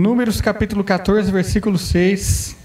Números 0.00 0.40
capítulo 0.40 0.82
14, 0.82 1.30
versículo 1.30 1.76
6. 1.76 2.56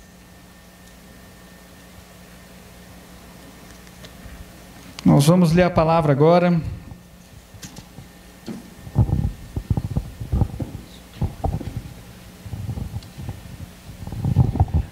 Nós 5.04 5.28
vamos 5.28 5.52
ler 5.52 5.63
a 5.63 5.70
palavra 5.70 6.13
agora. 6.13 6.62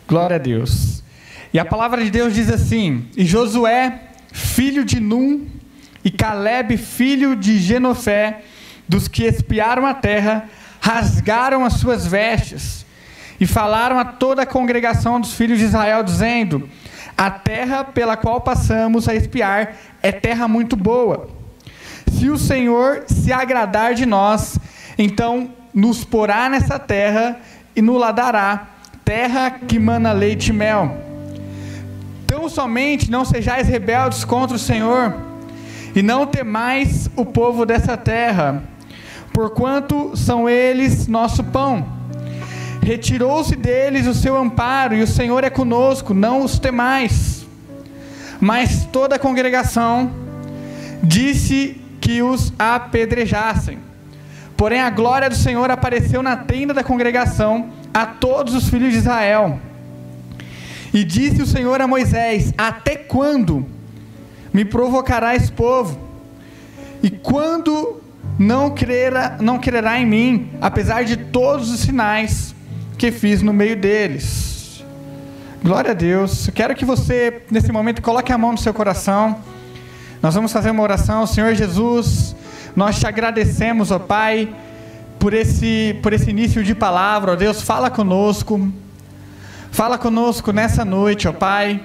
Glória 0.06 0.36
a 0.36 0.38
Deus. 0.38 1.02
E 1.54 1.58
a 1.58 1.64
palavra 1.64 2.04
de 2.04 2.12
Deus 2.12 2.34
diz 2.34 2.50
assim: 2.50 3.08
E 3.16 3.26
Josué, 3.26 4.02
filho 4.34 4.84
de 4.84 5.00
Num, 5.00 5.48
e 6.04 6.12
Caleb, 6.12 6.76
filho 6.76 7.38
de 7.38 7.58
Genofé, 7.58 8.44
dos 8.86 9.08
que 9.08 9.24
espiaram 9.24 9.86
a 9.86 9.94
terra, 9.94 10.50
rasgaram 10.84 11.64
as 11.64 11.76
suas 11.76 12.06
vestes 12.06 12.86
e 13.40 13.48
falaram 13.48 13.98
a 13.98 14.04
toda 14.04 14.42
a 14.42 14.46
congregação 14.46 15.22
dos 15.22 15.34
filhos 15.34 15.58
de 15.58 15.64
Israel, 15.64 16.04
dizendo: 16.04 16.70
A 17.18 17.32
terra 17.32 17.86
pela 17.86 18.18
qual 18.18 18.42
passamos 18.42 19.08
a 19.08 19.16
espiar 19.16 19.76
é 20.02 20.12
terra 20.12 20.46
muito 20.46 20.76
boa. 20.76 21.30
Se 22.12 22.30
o 22.30 22.38
Senhor 22.38 23.06
se 23.08 23.32
agradar 23.32 23.94
de 23.94 24.06
nós, 24.06 24.60
então 24.98 25.52
nos 25.74 26.04
porá 26.04 26.50
nessa 26.50 26.78
terra 26.78 27.40
e 27.74 27.82
nos 27.82 27.98
lá 27.98 28.12
dará, 28.12 28.68
terra 29.06 29.52
que 29.52 29.80
mana 29.80 30.12
leite 30.12 30.50
e 30.50 30.54
mel. 30.54 30.98
Tão 32.28 32.50
somente 32.50 33.10
não 33.10 33.24
sejais 33.24 33.70
rebeldes 33.70 34.26
contra 34.26 34.58
o 34.58 34.60
Senhor, 34.60 35.16
e 35.96 36.02
não 36.02 36.26
temais 36.26 37.10
o 37.16 37.26
povo 37.26 37.66
dessa 37.66 37.96
terra, 37.96 38.62
porquanto 39.34 40.16
são 40.16 40.48
eles 40.48 41.08
nosso 41.08 41.44
pão. 41.44 41.86
Retirou-se 42.82 43.56
deles 43.56 44.06
o 44.06 44.14
seu 44.14 44.38
amparo, 44.38 44.94
e 44.94 45.02
o 45.02 45.08
Senhor 45.08 45.44
é 45.44 45.50
conosco, 45.50 46.14
não 46.14 46.44
os 46.44 46.60
temais. 46.60 47.46
Mas 48.40 48.86
toda 48.92 49.16
a 49.16 49.20
congregação 49.20 50.12
disse 51.02 51.82
que 52.00 52.22
os 52.22 52.54
apedrejassem. 52.60 53.80
Porém, 54.56 54.82
a 54.82 54.90
glória 54.90 55.30
do 55.30 55.36
Senhor 55.36 55.72
apareceu 55.72 56.22
na 56.22 56.38
tenda 56.38 56.74
da 56.74 56.84
congregação 56.84 57.70
a 57.94 58.06
todos 58.06 58.54
os 58.54 58.70
filhos 58.70 58.92
de 58.92 59.00
Israel. 59.00 59.60
E 60.94 61.04
disse 61.04 61.42
o 61.42 61.48
Senhor 61.48 61.82
a 61.82 61.88
Moisés: 61.88 62.54
Até 62.58 62.96
quando 62.96 63.66
me 64.54 64.64
provocará 64.64 65.36
esse 65.36 65.52
povo? 65.52 65.98
E 67.02 67.10
quando 67.10 68.03
não 68.38 68.72
crerá, 68.72 69.38
não 69.40 69.60
crerá 69.60 70.00
em 70.00 70.06
mim, 70.06 70.52
apesar 70.60 71.04
de 71.04 71.18
todos 71.18 71.70
os 71.70 71.82
sinais 71.82 72.56
que 72.98 73.12
fiz 73.12 73.42
no 73.42 73.54
meio 73.54 73.76
deles. 73.76 74.84
Glória 75.64 75.92
a 75.92 75.94
Deus. 75.94 76.48
Eu 76.48 76.54
quero 76.54 76.76
que 76.76 76.84
você, 76.84 77.44
nesse 77.50 77.72
momento, 77.72 78.02
coloque 78.02 78.32
a 78.32 78.38
mão 78.38 78.52
no 78.52 78.58
seu 78.58 78.74
coração. 78.74 79.38
Nós 80.22 80.36
vamos 80.36 80.52
fazer 80.52 80.72
uma 80.72 80.84
oração. 80.84 81.26
Senhor 81.26 81.54
Jesus, 81.54 82.36
nós 82.76 83.00
te 83.00 83.08
agradecemos, 83.08 83.92
ó 83.92 84.00
Pai, 84.00 84.54
por 85.20 85.34
esse, 85.34 85.98
por 86.02 86.12
esse 86.12 86.30
início 86.30 86.64
de 86.64 86.76
palavra. 86.76 87.34
Ó 87.34 87.36
Deus, 87.36 87.62
fala 87.62 87.90
conosco. 87.90 88.72
Fala 89.72 89.98
conosco 89.98 90.52
nessa 90.52 90.84
noite, 90.84 91.28
ó 91.28 91.34
Pai. 91.34 91.82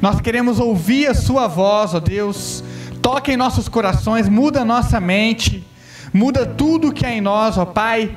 Nós 0.00 0.20
queremos 0.20 0.58
ouvir 0.58 1.08
a 1.08 1.14
Sua 1.14 1.46
voz, 1.46 1.94
ó 1.94 2.00
Deus 2.00 2.62
toca 3.06 3.32
em 3.32 3.36
nossos 3.36 3.68
corações, 3.68 4.28
muda 4.28 4.64
nossa 4.64 4.98
mente, 4.98 5.64
muda 6.12 6.44
tudo 6.44 6.92
que 6.92 7.06
é 7.06 7.12
em 7.12 7.20
nós, 7.20 7.56
ó 7.56 7.64
Pai, 7.64 8.10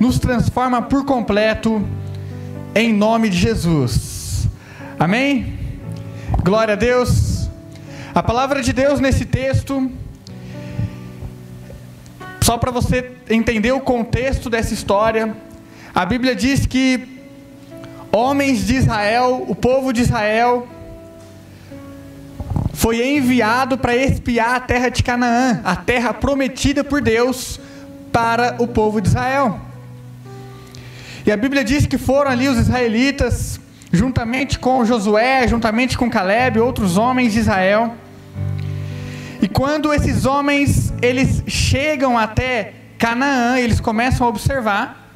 nos 0.00 0.18
transforma 0.18 0.82
por 0.82 1.04
completo, 1.04 1.80
em 2.74 2.92
nome 2.92 3.28
de 3.28 3.38
Jesus. 3.38 4.48
Amém? 4.98 5.56
Glória 6.42 6.74
a 6.74 6.76
Deus. 6.76 7.48
A 8.12 8.20
palavra 8.20 8.60
de 8.62 8.72
Deus 8.72 8.98
nesse 8.98 9.24
texto, 9.24 9.88
só 12.40 12.58
para 12.58 12.72
você 12.72 13.12
entender 13.30 13.70
o 13.70 13.78
contexto 13.78 14.50
dessa 14.50 14.74
história, 14.74 15.36
a 15.94 16.04
Bíblia 16.04 16.34
diz 16.34 16.66
que 16.66 17.22
homens 18.10 18.66
de 18.66 18.74
Israel, 18.74 19.44
o 19.46 19.54
povo 19.54 19.92
de 19.92 20.00
Israel, 20.00 20.66
foi 22.82 23.16
enviado 23.16 23.78
para 23.78 23.94
espiar 23.94 24.56
a 24.56 24.60
terra 24.60 24.88
de 24.88 25.04
Canaã, 25.04 25.60
a 25.62 25.76
terra 25.76 26.12
prometida 26.12 26.82
por 26.82 27.00
Deus 27.00 27.60
para 28.10 28.56
o 28.58 28.66
povo 28.66 29.00
de 29.00 29.06
Israel. 29.06 29.60
E 31.24 31.30
a 31.30 31.36
Bíblia 31.36 31.62
diz 31.62 31.86
que 31.86 31.96
foram 31.96 32.28
ali 32.28 32.48
os 32.48 32.58
israelitas, 32.58 33.60
juntamente 33.92 34.58
com 34.58 34.84
Josué, 34.84 35.46
juntamente 35.46 35.96
com 35.96 36.10
Caleb, 36.10 36.58
outros 36.58 36.96
homens 36.96 37.32
de 37.32 37.38
Israel. 37.38 37.94
E 39.40 39.46
quando 39.46 39.94
esses 39.94 40.26
homens 40.26 40.92
eles 41.00 41.44
chegam 41.46 42.18
até 42.18 42.72
Canaã, 42.98 43.60
eles 43.60 43.78
começam 43.78 44.26
a 44.26 44.28
observar 44.28 45.08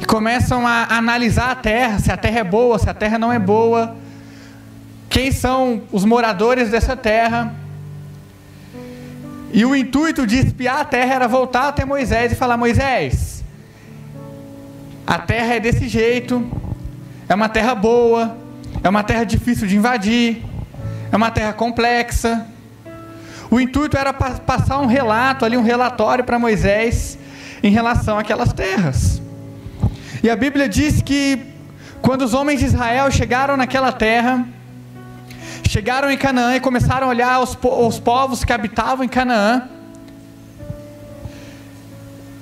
e 0.00 0.04
começam 0.04 0.64
a 0.64 0.96
analisar 0.96 1.50
a 1.50 1.56
terra, 1.56 1.98
se 1.98 2.12
a 2.12 2.16
terra 2.16 2.38
é 2.38 2.44
boa, 2.44 2.78
se 2.78 2.88
a 2.88 2.94
terra 2.94 3.18
não 3.18 3.32
é 3.32 3.40
boa 3.40 4.05
quem 5.08 5.32
são 5.32 5.82
os 5.92 6.04
moradores 6.04 6.70
dessa 6.70 6.96
terra. 6.96 7.54
E 9.52 9.64
o 9.64 9.74
intuito 9.74 10.26
de 10.26 10.36
espiar 10.38 10.80
a 10.80 10.84
terra 10.84 11.14
era 11.14 11.28
voltar 11.28 11.68
até 11.68 11.84
Moisés 11.84 12.32
e 12.32 12.34
falar: 12.34 12.56
Moisés, 12.56 13.44
a 15.06 15.18
terra 15.18 15.54
é 15.54 15.60
desse 15.60 15.88
jeito, 15.88 16.44
é 17.28 17.34
uma 17.34 17.48
terra 17.48 17.74
boa, 17.74 18.36
é 18.82 18.88
uma 18.88 19.02
terra 19.02 19.24
difícil 19.24 19.66
de 19.66 19.76
invadir, 19.76 20.42
é 21.10 21.16
uma 21.16 21.30
terra 21.30 21.52
complexa. 21.52 22.46
O 23.50 23.60
intuito 23.60 23.96
era 23.96 24.12
passar 24.12 24.78
um 24.80 24.86
relato 24.86 25.44
ali, 25.44 25.56
um 25.56 25.62
relatório 25.62 26.24
para 26.24 26.38
Moisés 26.38 27.16
em 27.62 27.70
relação 27.70 28.18
àquelas 28.18 28.52
terras. 28.52 29.22
E 30.22 30.28
a 30.28 30.34
Bíblia 30.34 30.68
diz 30.68 31.00
que 31.00 31.38
quando 32.02 32.22
os 32.22 32.34
homens 32.34 32.60
de 32.60 32.66
Israel 32.66 33.10
chegaram 33.10 33.56
naquela 33.56 33.92
terra, 33.92 34.46
chegaram 35.76 36.10
em 36.10 36.16
Canaã 36.16 36.56
e 36.56 36.60
começaram 36.60 37.06
a 37.06 37.10
olhar 37.10 37.38
os, 37.38 37.54
os 37.62 38.00
povos 38.00 38.42
que 38.42 38.50
habitavam 38.50 39.04
em 39.04 39.08
Canaã 39.08 39.68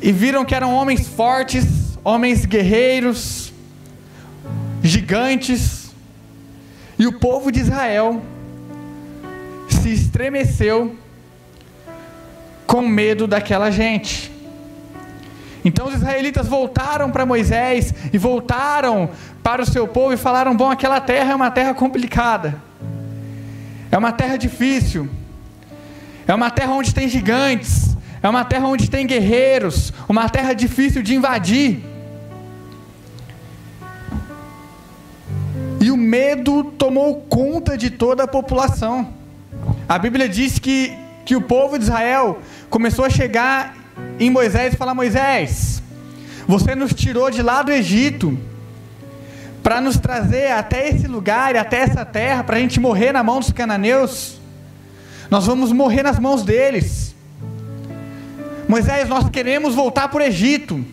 e 0.01 0.13
viram 0.13 0.45
que 0.45 0.55
eram 0.55 0.73
homens 0.73 1.09
fortes, 1.09 1.99
homens 2.05 2.47
guerreiros, 2.47 3.53
gigantes, 4.81 5.93
e 6.97 7.09
o 7.09 7.19
povo 7.19 7.51
de 7.51 7.59
Israel 7.59 8.23
se 9.69 9.93
estremeceu 9.93 10.95
com 12.69 12.83
medo 12.83 13.27
daquela 13.27 13.69
gente. 13.69 14.31
Então 15.65 15.89
os 15.89 15.95
israelitas 15.95 16.47
voltaram 16.47 17.11
para 17.11 17.27
Moisés 17.27 17.93
e 18.13 18.17
voltaram 18.17 19.11
para 19.43 19.61
o 19.61 19.67
seu 19.67 19.89
povo 19.89 20.13
e 20.13 20.17
falaram: 20.17 20.57
Bom, 20.57 20.71
aquela 20.71 21.01
terra 21.01 21.33
é 21.33 21.35
uma 21.35 21.51
terra 21.51 21.75
complicada. 21.75 22.63
É 23.95 23.97
uma 23.97 24.11
terra 24.11 24.37
difícil. 24.37 25.09
É 26.27 26.35
uma 26.35 26.51
terra 26.51 26.73
onde 26.73 26.93
tem 26.93 27.09
gigantes. 27.09 27.97
É 28.21 28.29
uma 28.29 28.45
terra 28.45 28.67
onde 28.67 28.91
tem 28.91 29.07
guerreiros. 29.07 29.93
Uma 30.09 30.29
terra 30.29 30.53
difícil 30.53 31.01
de 31.01 31.15
invadir. 31.15 31.79
E 35.81 35.93
o 35.93 35.97
medo 35.97 36.65
tomou 36.77 37.21
conta 37.29 37.79
de 37.79 37.89
toda 37.89 38.25
a 38.25 38.27
população. 38.27 39.15
A 39.89 39.97
Bíblia 39.97 40.29
diz 40.29 40.59
que, 40.59 40.93
que 41.25 41.37
o 41.37 41.43
povo 41.43 41.79
de 41.79 41.85
Israel 41.85 42.41
começou 42.69 43.05
a 43.05 43.11
chegar 43.11 43.77
em 44.19 44.29
Moisés 44.29 44.75
e 44.75 44.77
falar: 44.77 44.95
Moisés, 44.97 45.81
você 46.49 46.75
nos 46.75 46.93
tirou 46.93 47.31
de 47.31 47.43
lá 47.43 47.63
do 47.63 47.71
Egito 47.71 48.37
para 49.65 49.81
nos 49.81 49.97
trazer 49.97 50.51
até 50.51 50.91
esse 50.91 51.09
lugar 51.09 51.55
e 51.55 51.59
até 51.59 51.79
essa 51.79 52.05
terra, 52.05 52.45
para 52.45 52.59
a 52.59 52.61
gente 52.61 52.79
morrer 52.79 53.13
na 53.13 53.23
mão 53.23 53.41
dos 53.41 53.51
cananeus, 53.51 54.39
nós 55.31 55.47
vamos 55.47 55.73
morrer 55.73 56.03
nas 56.03 56.19
mãos 56.19 56.43
deles. 56.43 57.15
Moisés, 58.69 59.09
nós 59.09 59.31
queremos 59.31 59.75
voltar 59.75 60.09
para 60.09 60.21
o 60.21 60.23
Egito. 60.23 60.85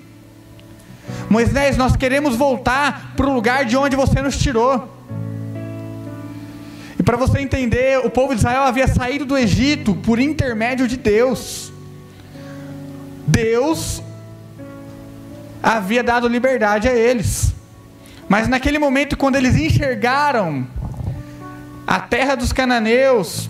Moisés, 1.29 1.75
nós 1.75 1.97
queremos 1.97 2.37
voltar 2.37 3.13
para 3.17 3.27
o 3.27 3.33
lugar 3.33 3.65
de 3.65 3.75
onde 3.75 3.97
você 3.97 4.21
nos 4.21 4.37
tirou. 4.37 4.89
E 6.97 7.03
para 7.03 7.17
você 7.17 7.39
entender, 7.39 7.99
o 7.99 8.09
povo 8.09 8.33
de 8.33 8.39
Israel 8.39 8.61
havia 8.61 8.87
saído 8.87 9.25
do 9.25 9.37
Egito 9.37 9.95
por 9.95 10.17
intermédio 10.17 10.87
de 10.87 10.95
Deus. 10.95 11.73
Deus 13.27 14.01
havia 15.61 16.01
dado 16.01 16.25
liberdade 16.29 16.87
a 16.87 16.93
eles. 16.93 17.50
Mas 18.31 18.47
naquele 18.47 18.79
momento, 18.79 19.17
quando 19.17 19.35
eles 19.35 19.57
enxergaram 19.57 20.65
a 21.85 21.99
terra 21.99 22.33
dos 22.33 22.53
cananeus 22.53 23.49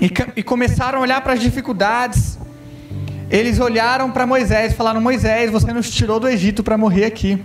e, 0.00 0.10
e 0.34 0.42
começaram 0.42 0.98
a 0.98 1.02
olhar 1.02 1.20
para 1.20 1.34
as 1.34 1.40
dificuldades, 1.40 2.36
eles 3.30 3.60
olharam 3.60 4.10
para 4.10 4.26
Moisés 4.26 4.72
e 4.72 4.74
falaram: 4.74 5.00
Moisés, 5.00 5.52
você 5.52 5.72
nos 5.72 5.88
tirou 5.88 6.18
do 6.18 6.28
Egito 6.28 6.64
para 6.64 6.76
morrer 6.76 7.04
aqui. 7.04 7.40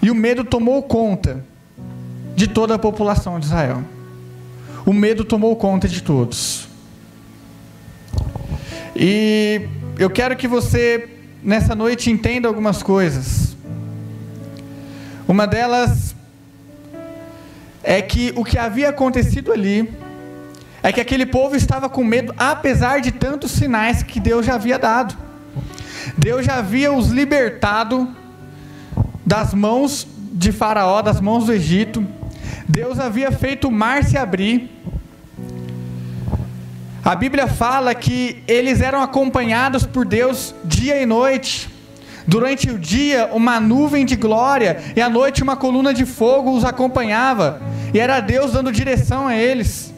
E 0.00 0.10
o 0.10 0.14
medo 0.14 0.44
tomou 0.44 0.82
conta 0.84 1.44
de 2.34 2.48
toda 2.48 2.76
a 2.76 2.78
população 2.78 3.38
de 3.38 3.44
Israel. 3.44 3.84
O 4.86 4.94
medo 4.94 5.26
tomou 5.26 5.54
conta 5.56 5.86
de 5.86 6.02
todos. 6.02 6.68
E 8.96 9.68
eu 9.98 10.08
quero 10.08 10.34
que 10.36 10.48
você, 10.48 11.06
nessa 11.42 11.74
noite, 11.74 12.10
entenda 12.10 12.48
algumas 12.48 12.82
coisas. 12.82 13.43
Uma 15.26 15.46
delas 15.46 16.14
é 17.82 18.02
que 18.02 18.32
o 18.36 18.44
que 18.44 18.58
havia 18.58 18.90
acontecido 18.90 19.52
ali 19.52 19.90
é 20.82 20.92
que 20.92 21.00
aquele 21.00 21.24
povo 21.24 21.56
estava 21.56 21.88
com 21.88 22.04
medo, 22.04 22.34
apesar 22.36 23.00
de 23.00 23.10
tantos 23.10 23.50
sinais 23.52 24.02
que 24.02 24.20
Deus 24.20 24.44
já 24.44 24.56
havia 24.56 24.78
dado. 24.78 25.16
Deus 26.18 26.44
já 26.44 26.56
havia 26.56 26.92
os 26.92 27.08
libertado 27.08 28.14
das 29.24 29.54
mãos 29.54 30.06
de 30.30 30.52
Faraó, 30.52 31.00
das 31.00 31.22
mãos 31.22 31.46
do 31.46 31.54
Egito. 31.54 32.06
Deus 32.68 32.98
havia 33.00 33.32
feito 33.32 33.68
o 33.68 33.72
mar 33.72 34.04
se 34.04 34.18
abrir. 34.18 34.70
A 37.02 37.14
Bíblia 37.14 37.46
fala 37.46 37.94
que 37.94 38.42
eles 38.46 38.82
eram 38.82 39.02
acompanhados 39.02 39.86
por 39.86 40.04
Deus 40.04 40.54
dia 40.64 41.00
e 41.00 41.06
noite. 41.06 41.73
Durante 42.26 42.70
o 42.70 42.78
dia, 42.78 43.28
uma 43.32 43.60
nuvem 43.60 44.04
de 44.04 44.16
glória, 44.16 44.80
e 44.96 45.00
à 45.00 45.10
noite, 45.10 45.42
uma 45.42 45.56
coluna 45.56 45.92
de 45.92 46.06
fogo 46.06 46.56
os 46.56 46.64
acompanhava, 46.64 47.60
e 47.92 48.00
era 48.00 48.20
Deus 48.20 48.52
dando 48.52 48.72
direção 48.72 49.26
a 49.26 49.36
eles. 49.36 49.92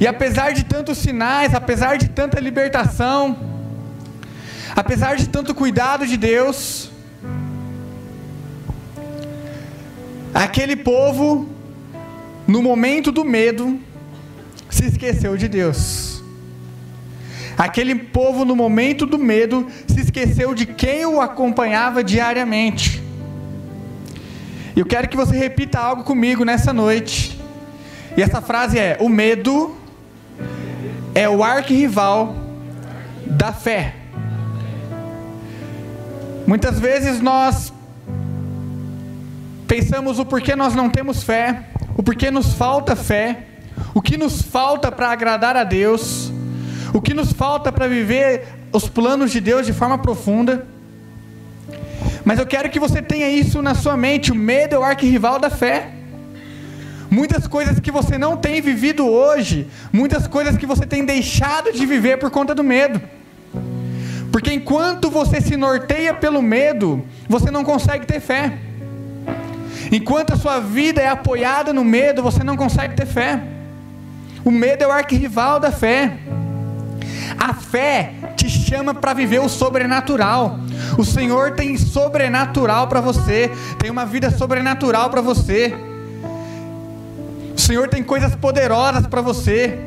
E 0.00 0.06
apesar 0.06 0.52
de 0.52 0.64
tantos 0.64 0.98
sinais, 0.98 1.54
apesar 1.54 1.98
de 1.98 2.08
tanta 2.08 2.40
libertação, 2.40 3.36
apesar 4.74 5.16
de 5.16 5.28
tanto 5.28 5.54
cuidado 5.54 6.06
de 6.06 6.16
Deus, 6.16 6.90
aquele 10.34 10.76
povo, 10.76 11.48
no 12.46 12.62
momento 12.62 13.10
do 13.10 13.24
medo, 13.24 13.80
se 14.70 14.86
esqueceu 14.86 15.36
de 15.36 15.48
Deus. 15.48 16.17
Aquele 17.58 17.96
povo, 17.96 18.44
no 18.44 18.54
momento 18.54 19.04
do 19.04 19.18
medo, 19.18 19.66
se 19.88 20.00
esqueceu 20.00 20.54
de 20.54 20.64
quem 20.64 21.04
o 21.04 21.20
acompanhava 21.20 22.04
diariamente. 22.04 23.02
Eu 24.76 24.86
quero 24.86 25.08
que 25.08 25.16
você 25.16 25.36
repita 25.36 25.80
algo 25.80 26.04
comigo 26.04 26.44
nessa 26.44 26.72
noite. 26.72 27.36
E 28.16 28.22
essa 28.22 28.40
frase 28.40 28.78
é: 28.78 28.96
O 29.00 29.08
medo 29.08 29.76
é 31.16 31.28
o 31.28 31.42
arquirrival 31.42 32.32
da 33.26 33.52
fé. 33.52 33.94
Muitas 36.46 36.78
vezes 36.78 37.20
nós 37.20 37.72
pensamos 39.66 40.20
o 40.20 40.24
porquê 40.24 40.54
nós 40.54 40.76
não 40.76 40.88
temos 40.88 41.24
fé, 41.24 41.64
o 41.96 42.04
porquê 42.04 42.30
nos 42.30 42.54
falta 42.54 42.94
fé, 42.94 43.46
o 43.92 44.00
que 44.00 44.16
nos 44.16 44.42
falta 44.42 44.92
para 44.92 45.10
agradar 45.10 45.56
a 45.56 45.64
Deus, 45.64 46.32
o 46.92 47.00
que 47.00 47.14
nos 47.14 47.32
falta 47.32 47.70
para 47.70 47.86
viver 47.86 48.46
os 48.72 48.88
planos 48.88 49.30
de 49.30 49.40
Deus 49.40 49.66
de 49.66 49.72
forma 49.72 49.98
profunda. 49.98 50.66
Mas 52.24 52.38
eu 52.38 52.46
quero 52.46 52.70
que 52.70 52.80
você 52.80 53.00
tenha 53.00 53.28
isso 53.28 53.62
na 53.62 53.74
sua 53.74 53.96
mente: 53.96 54.32
o 54.32 54.34
medo 54.34 54.74
é 54.74 54.78
o 54.78 54.82
arquirrival 54.82 55.38
da 55.38 55.50
fé. 55.50 55.90
Muitas 57.10 57.46
coisas 57.46 57.80
que 57.80 57.90
você 57.90 58.18
não 58.18 58.36
tem 58.36 58.60
vivido 58.60 59.06
hoje, 59.06 59.66
muitas 59.90 60.26
coisas 60.26 60.56
que 60.58 60.66
você 60.66 60.84
tem 60.84 61.04
deixado 61.04 61.72
de 61.72 61.86
viver 61.86 62.18
por 62.18 62.30
conta 62.30 62.54
do 62.54 62.62
medo. 62.62 63.00
Porque 64.30 64.52
enquanto 64.52 65.10
você 65.10 65.40
se 65.40 65.56
norteia 65.56 66.12
pelo 66.12 66.42
medo, 66.42 67.02
você 67.26 67.50
não 67.50 67.64
consegue 67.64 68.06
ter 68.06 68.20
fé. 68.20 68.58
Enquanto 69.90 70.34
a 70.34 70.36
sua 70.36 70.60
vida 70.60 71.00
é 71.00 71.08
apoiada 71.08 71.72
no 71.72 71.82
medo, 71.82 72.22
você 72.22 72.44
não 72.44 72.56
consegue 72.56 72.94
ter 72.94 73.06
fé. 73.06 73.40
O 74.44 74.50
medo 74.50 74.84
é 74.84 74.86
o 74.86 74.92
arquirrival 74.92 75.58
da 75.58 75.72
fé. 75.72 76.18
A 77.38 77.54
fé 77.54 78.14
te 78.36 78.48
chama 78.48 78.92
para 78.92 79.14
viver 79.14 79.40
o 79.40 79.48
sobrenatural. 79.48 80.58
O 80.98 81.04
Senhor 81.04 81.52
tem 81.52 81.76
sobrenatural 81.76 82.88
para 82.88 83.00
você, 83.00 83.50
tem 83.78 83.90
uma 83.90 84.04
vida 84.04 84.30
sobrenatural 84.30 85.08
para 85.08 85.20
você. 85.20 85.74
O 87.56 87.60
Senhor 87.60 87.88
tem 87.88 88.02
coisas 88.02 88.34
poderosas 88.34 89.06
para 89.06 89.20
você. 89.20 89.78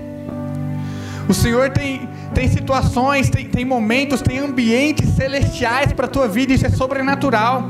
O 1.27 1.33
Senhor 1.33 1.69
tem, 1.69 2.07
tem 2.33 2.49
situações, 2.49 3.29
tem, 3.29 3.47
tem 3.47 3.65
momentos, 3.65 4.21
tem 4.21 4.39
ambientes 4.39 5.09
celestiais 5.15 5.93
para 5.93 6.05
a 6.05 6.09
tua 6.09 6.27
vida, 6.27 6.53
isso 6.53 6.65
é 6.65 6.69
sobrenatural. 6.69 7.69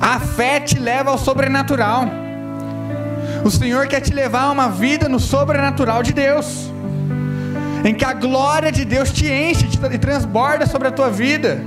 A 0.00 0.20
fé 0.20 0.60
te 0.60 0.78
leva 0.78 1.10
ao 1.10 1.18
sobrenatural. 1.18 2.04
O 3.44 3.50
Senhor 3.50 3.86
quer 3.86 4.00
te 4.00 4.12
levar 4.12 4.42
a 4.42 4.50
uma 4.50 4.68
vida 4.68 5.08
no 5.08 5.20
sobrenatural 5.20 6.02
de 6.02 6.12
Deus, 6.12 6.70
em 7.84 7.94
que 7.94 8.04
a 8.04 8.12
glória 8.12 8.70
de 8.72 8.84
Deus 8.84 9.10
te 9.12 9.26
enche 9.26 9.68
e 9.92 9.98
transborda 9.98 10.66
sobre 10.66 10.88
a 10.88 10.90
tua 10.90 11.10
vida, 11.10 11.60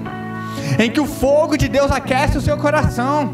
em 0.78 0.90
que 0.90 1.00
o 1.00 1.06
fogo 1.06 1.58
de 1.58 1.68
Deus 1.68 1.92
aquece 1.92 2.38
o 2.38 2.42
seu 2.42 2.58
coração. 2.58 3.34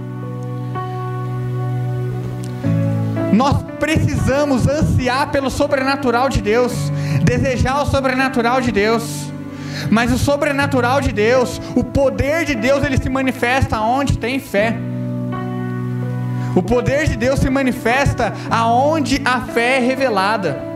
Nós 3.34 3.58
precisamos 3.80 4.68
ansiar 4.68 5.30
pelo 5.32 5.50
sobrenatural 5.50 6.30
de 6.30 6.42
Deus, 6.42 6.72
desejar 7.24 7.82
o 7.82 7.86
sobrenatural 7.86 8.62
de 8.62 8.72
Deus. 8.72 9.26
Mas 9.90 10.12
o 10.12 10.18
sobrenatural 10.18 11.02
de 11.02 11.12
Deus, 11.12 11.62
o 11.76 11.84
poder 11.84 12.46
de 12.46 12.56
Deus, 12.56 12.84
ele 12.84 12.98
se 12.98 13.10
manifesta 13.10 13.80
onde 13.82 14.18
tem 14.18 14.40
fé. 14.40 14.76
O 16.56 16.64
poder 16.64 17.08
de 17.08 17.18
Deus 17.18 17.42
se 17.42 17.50
manifesta 17.50 18.34
aonde 18.50 19.22
a 19.26 19.42
fé 19.42 19.78
é 19.78 19.80
revelada. 19.80 20.75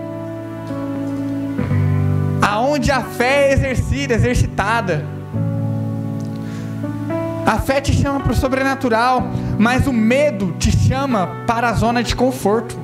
Aonde 2.60 2.92
a 2.92 3.02
fé 3.02 3.48
é 3.48 3.54
exercida, 3.54 4.14
exercitada. 4.14 5.06
A 7.46 7.58
fé 7.58 7.80
te 7.80 7.94
chama 7.94 8.20
para 8.20 8.34
o 8.34 8.36
sobrenatural, 8.36 9.24
mas 9.58 9.88
o 9.88 9.94
medo 9.94 10.54
te 10.60 10.70
chama 10.70 11.46
para 11.48 11.70
a 11.70 11.74
zona 11.74 12.04
de 12.04 12.14
conforto. 12.14 12.78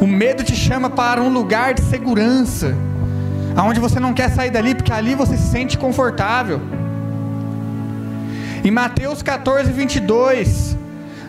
O 0.00 0.06
medo 0.06 0.44
te 0.44 0.54
chama 0.54 0.88
para 0.88 1.20
um 1.20 1.28
lugar 1.30 1.74
de 1.74 1.82
segurança, 1.82 2.76
aonde 3.56 3.80
você 3.80 3.98
não 3.98 4.14
quer 4.14 4.30
sair 4.30 4.52
dali, 4.52 4.76
porque 4.76 4.92
ali 4.92 5.16
você 5.16 5.36
se 5.36 5.50
sente 5.50 5.76
confortável. 5.76 6.60
Em 8.62 8.70
Mateus 8.70 9.20
14, 9.20 9.72
22, 9.72 10.76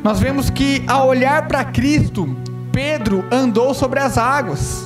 nós 0.03 0.19
vemos 0.19 0.51
que 0.51 0.83
ao 0.85 1.07
olhar 1.07 1.47
para 1.47 1.65
Cristo, 1.65 2.37
Pedro 2.71 3.25
andou 3.31 3.73
sobre 3.73 3.99
as 3.99 4.15
águas. 4.15 4.85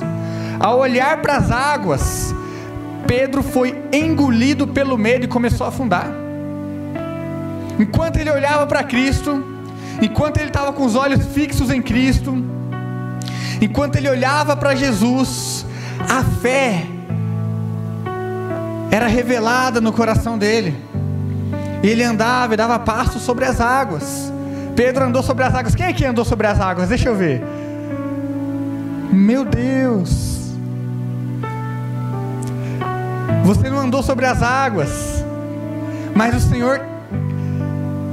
Ao 0.64 0.78
olhar 0.78 1.20
para 1.20 1.36
as 1.36 1.50
águas, 1.50 2.34
Pedro 3.06 3.42
foi 3.42 3.84
engolido 3.92 4.66
pelo 4.66 4.96
medo 4.96 5.26
e 5.26 5.28
começou 5.28 5.66
a 5.66 5.68
afundar. 5.68 6.08
Enquanto 7.78 8.16
ele 8.16 8.30
olhava 8.30 8.66
para 8.66 8.82
Cristo, 8.82 9.44
enquanto 10.00 10.38
ele 10.38 10.48
estava 10.48 10.72
com 10.72 10.86
os 10.86 10.96
olhos 10.96 11.22
fixos 11.34 11.70
em 11.70 11.82
Cristo, 11.82 12.42
enquanto 13.60 13.96
ele 13.96 14.08
olhava 14.08 14.56
para 14.56 14.74
Jesus, 14.74 15.66
a 16.00 16.24
fé 16.40 16.86
era 18.90 19.06
revelada 19.06 19.82
no 19.82 19.92
coração 19.92 20.38
dele. 20.38 20.74
Ele 21.82 22.02
andava 22.02 22.54
e 22.54 22.56
dava 22.56 22.78
passos 22.78 23.20
sobre 23.20 23.44
as 23.44 23.60
águas. 23.60 24.32
Pedro 24.74 25.04
andou 25.04 25.22
sobre 25.22 25.44
as 25.44 25.54
águas. 25.54 25.74
Quem 25.74 25.84
aqui 25.84 26.06
andou 26.06 26.24
sobre 26.24 26.46
as 26.46 26.58
águas? 26.58 26.88
Deixa 26.88 27.10
eu 27.10 27.14
ver. 27.14 27.42
Meu 29.12 29.44
Deus. 29.44 30.33
Você 33.42 33.68
não 33.68 33.78
andou 33.78 34.02
sobre 34.02 34.26
as 34.26 34.42
águas, 34.42 35.24
mas 36.14 36.34
o 36.34 36.40
Senhor 36.40 36.80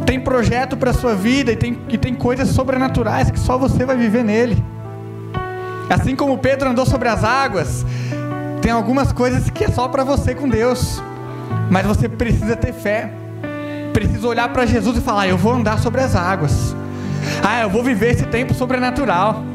tem 0.06 0.20
projeto 0.20 0.76
para 0.76 0.92
a 0.92 0.94
sua 0.94 1.16
vida 1.16 1.52
e 1.52 1.56
tem, 1.56 1.78
e 1.88 1.98
tem 1.98 2.14
coisas 2.14 2.50
sobrenaturais 2.50 3.30
que 3.30 3.40
só 3.40 3.58
você 3.58 3.86
vai 3.86 3.96
viver 3.96 4.24
nele. 4.24 4.64
Assim 5.90 6.16
como 6.16 6.38
Pedro 6.38 6.70
andou 6.70 6.86
sobre 6.86 7.08
as 7.08 7.24
águas, 7.24 7.86
tem 8.62 8.72
algumas 8.72 9.12
coisas 9.12 9.50
que 9.50 9.66
é 9.66 9.68
só 9.68 9.88
para 9.88 10.04
você 10.04 10.34
com 10.34 10.48
Deus, 10.48 11.02
mas 11.70 11.86
você 11.86 12.08
precisa 12.08 12.56
ter 12.56 12.74
fé, 12.74 13.12
precisa 13.94 14.28
olhar 14.28 14.50
para 14.50 14.66
Jesus 14.66 14.98
e 14.98 15.02
falar: 15.02 15.28
Eu 15.28 15.38
vou 15.38 15.54
andar 15.54 15.80
sobre 15.80 16.02
as 16.02 16.16
águas, 16.16 16.76
ah, 17.44 17.62
eu 17.62 17.70
vou 17.70 17.84
viver 17.84 18.12
esse 18.12 18.26
tempo 18.26 18.54
sobrenatural. 18.54 19.51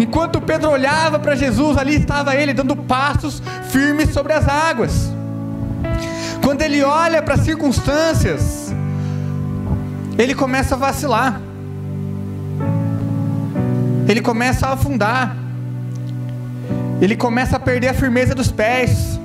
Enquanto 0.00 0.40
Pedro 0.40 0.70
olhava 0.70 1.18
para 1.18 1.34
Jesus, 1.34 1.76
ali 1.76 1.96
estava 1.96 2.34
ele 2.34 2.52
dando 2.52 2.76
passos 2.76 3.42
firmes 3.70 4.10
sobre 4.10 4.32
as 4.32 4.48
águas. 4.48 5.12
Quando 6.42 6.62
ele 6.62 6.82
olha 6.82 7.22
para 7.22 7.34
as 7.34 7.40
circunstâncias, 7.40 8.74
ele 10.18 10.34
começa 10.34 10.74
a 10.74 10.78
vacilar. 10.78 11.40
ele 14.08 14.20
começa 14.20 14.66
a 14.66 14.72
afundar, 14.72 15.34
ele 17.00 17.16
começa 17.16 17.56
a 17.56 17.60
perder 17.60 17.88
a 17.88 17.94
firmeza 17.94 18.34
dos 18.34 18.50
pés, 18.50 19.18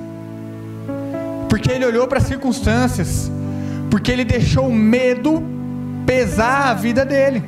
porque 1.48 1.70
ele 1.70 1.84
olhou 1.84 2.06
para 2.08 2.18
as 2.18 2.24
circunstâncias, 2.24 3.30
porque 3.90 4.10
ele 4.10 4.24
deixou 4.24 4.68
o 4.68 4.74
medo 4.74 5.42
pesar 6.06 6.70
a 6.70 6.74
vida 6.74 7.04
dele. 7.04 7.42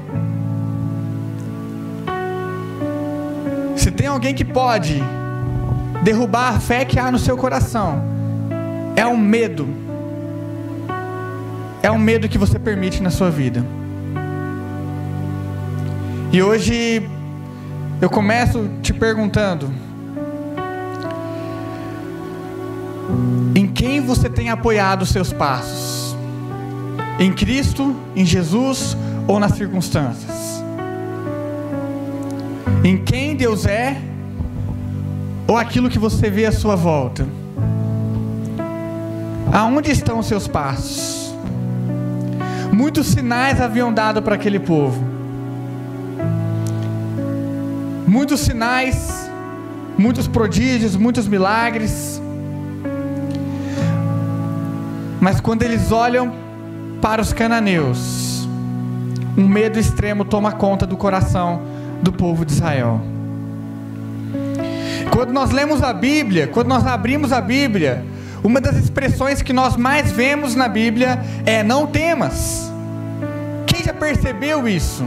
Se 3.81 3.91
tem 3.91 4.07
alguém 4.07 4.35
que 4.35 4.45
pode 4.45 5.03
derrubar 6.05 6.55
a 6.55 6.61
fé 6.61 6.85
que 6.85 6.99
há 6.99 7.11
no 7.11 7.19
seu 7.19 7.35
coração, 7.35 8.05
é 8.95 9.07
o 9.07 9.17
medo. 9.17 9.67
É 11.83 11.91
o 11.91 11.99
medo 11.99 12.29
que 12.29 12.37
você 12.37 12.59
permite 12.59 13.03
na 13.03 13.09
sua 13.09 13.31
vida. 13.31 13.65
E 16.31 16.43
hoje 16.43 17.09
eu 18.03 18.11
começo 18.11 18.69
te 18.83 18.93
perguntando: 18.93 19.73
em 23.55 23.67
quem 23.67 24.03
você 24.03 24.29
tem 24.29 24.51
apoiado 24.51 25.03
os 25.03 25.09
seus 25.09 25.33
passos? 25.33 26.15
Em 27.19 27.33
Cristo, 27.33 27.97
em 28.15 28.27
Jesus 28.27 28.95
ou 29.27 29.41
nas 29.41 29.53
circunstâncias? 29.53 30.40
Em 32.83 32.97
quem 32.97 33.37
Deus 33.37 33.67
é 33.67 34.01
ou 35.47 35.57
aquilo 35.57 35.91
que 35.91 35.99
você 35.99 36.31
vê 36.31 36.47
à 36.47 36.53
sua 36.53 36.75
volta? 36.77 37.27
Aonde 39.53 39.91
estão 39.91 40.19
os 40.19 40.27
seus 40.27 40.49
passos? 40.49 41.35
Muitos 42.73 43.09
sinais 43.09 43.61
haviam 43.61 43.93
dado 43.93 44.23
para 44.23 44.35
aquele 44.35 44.59
povo. 44.59 45.05
Muitos 48.07 48.41
sinais, 48.41 49.31
muitos 49.99 50.27
prodígios, 50.27 50.97
muitos 50.97 51.29
milagres. 51.29 52.23
Mas 55.21 55.39
quando 55.39 55.65
eles 55.65 55.93
olham 55.93 56.33
para 57.03 57.21
os 57.21 57.31
cananeus, 57.31 58.49
um 59.37 59.47
medo 59.47 59.79
extremo 59.79 60.25
toma 60.25 60.53
conta 60.53 60.87
do 60.87 60.97
coração 60.97 61.70
do 62.03 62.13
povo 62.13 62.45
de 62.45 62.53
Israel. 62.53 63.01
Quando 65.13 65.33
nós 65.33 65.51
lemos 65.51 65.83
a 65.83 65.93
Bíblia, 65.93 66.47
quando 66.47 66.69
nós 66.69 66.87
abrimos 66.87 67.33
a 67.33 67.41
Bíblia, 67.41 68.05
uma 68.43 68.61
das 68.61 68.77
expressões 68.77 69.43
que 69.43 69.53
nós 69.53 69.77
mais 69.77 70.11
vemos 70.11 70.55
na 70.55 70.69
Bíblia 70.69 71.21
é 71.45 71.63
não 71.63 71.87
temas. 71.87 72.71
Quem 73.67 73.83
já 73.83 73.93
percebeu 73.93 74.69
isso? 74.69 75.05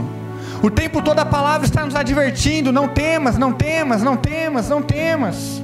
O 0.62 0.70
tempo 0.70 1.02
todo 1.02 1.18
a 1.18 1.26
palavra 1.26 1.66
está 1.66 1.84
nos 1.84 1.94
advertindo: 1.94 2.72
não 2.72 2.88
temas, 2.88 3.36
não 3.36 3.52
temas, 3.52 4.02
não 4.02 4.16
temas, 4.16 4.68
não 4.68 4.82
temas. 4.82 5.62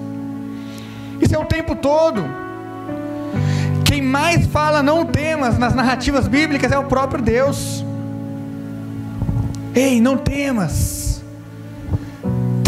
Isso 1.20 1.34
é 1.34 1.38
o 1.38 1.44
tempo 1.44 1.74
todo. 1.76 2.24
Quem 3.84 4.02
mais 4.02 4.46
fala 4.46 4.82
não 4.82 5.04
temas 5.04 5.58
nas 5.58 5.74
narrativas 5.74 6.28
bíblicas 6.28 6.70
é 6.72 6.78
o 6.78 6.84
próprio 6.84 7.22
Deus. 7.22 7.84
Ei, 9.74 10.00
não 10.00 10.16
temas. 10.16 11.09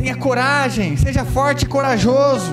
Tenha 0.02 0.16
coragem, 0.16 0.96
seja 0.96 1.24
forte 1.24 1.62
e 1.62 1.66
corajoso. 1.66 2.52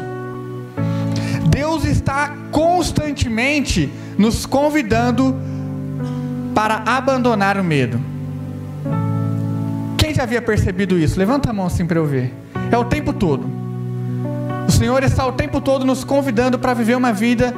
Deus 1.50 1.84
está 1.84 2.32
constantemente 2.52 3.92
nos 4.20 4.46
convidando 4.46 5.36
para 6.54 6.84
abandonar 6.86 7.58
o 7.58 7.64
medo. 7.64 8.00
Quem 9.98 10.14
já 10.14 10.22
havia 10.22 10.44
percebido 10.44 10.96
isso? 11.00 11.18
Levanta 11.18 11.50
a 11.50 11.54
mão 11.54 11.66
assim 11.66 11.88
para 11.88 11.98
eu 11.98 12.06
ver. 12.06 12.32
É 12.72 12.78
o 12.78 12.86
tempo 12.86 13.12
todo. 13.14 13.50
O 14.68 14.72
Senhor 14.72 15.02
está 15.02 15.26
o 15.26 15.32
tempo 15.32 15.60
todo 15.60 15.84
nos 15.84 16.04
convidando 16.04 16.60
para 16.60 16.76
viver 16.76 16.96
uma 16.96 17.12
vida 17.12 17.52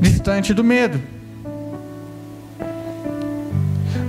distante 0.00 0.54
do 0.54 0.62
medo. 0.62 1.00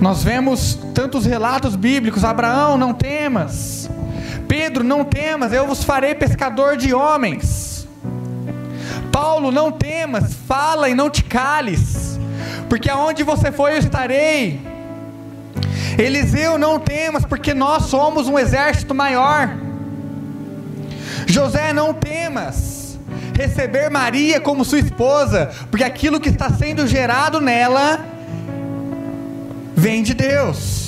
Nós 0.00 0.22
vemos 0.22 0.78
tantos 0.94 1.26
relatos 1.26 1.74
bíblicos: 1.74 2.24
Abraão, 2.24 2.78
não 2.78 2.94
temas. 2.94 3.90
Pedro, 4.54 4.84
não 4.84 5.02
temas, 5.02 5.50
eu 5.50 5.66
vos 5.66 5.82
farei 5.82 6.14
pescador 6.14 6.76
de 6.76 6.92
homens. 6.92 7.88
Paulo, 9.10 9.50
não 9.50 9.72
temas, 9.72 10.34
fala 10.46 10.90
e 10.90 10.94
não 10.94 11.08
te 11.08 11.24
cales, 11.24 12.20
porque 12.68 12.90
aonde 12.90 13.22
você 13.22 13.50
for 13.50 13.70
eu 13.70 13.78
estarei. 13.78 14.60
Eliseu, 15.98 16.58
não 16.58 16.78
temas, 16.78 17.24
porque 17.24 17.54
nós 17.54 17.84
somos 17.84 18.28
um 18.28 18.38
exército 18.38 18.94
maior. 18.94 19.48
José, 21.26 21.72
não 21.72 21.94
temas, 21.94 22.98
receber 23.34 23.88
Maria 23.88 24.38
como 24.38 24.66
sua 24.66 24.80
esposa, 24.80 25.50
porque 25.70 25.82
aquilo 25.82 26.20
que 26.20 26.28
está 26.28 26.50
sendo 26.50 26.86
gerado 26.86 27.40
nela 27.40 28.04
vem 29.74 30.02
de 30.02 30.12
Deus. 30.12 30.81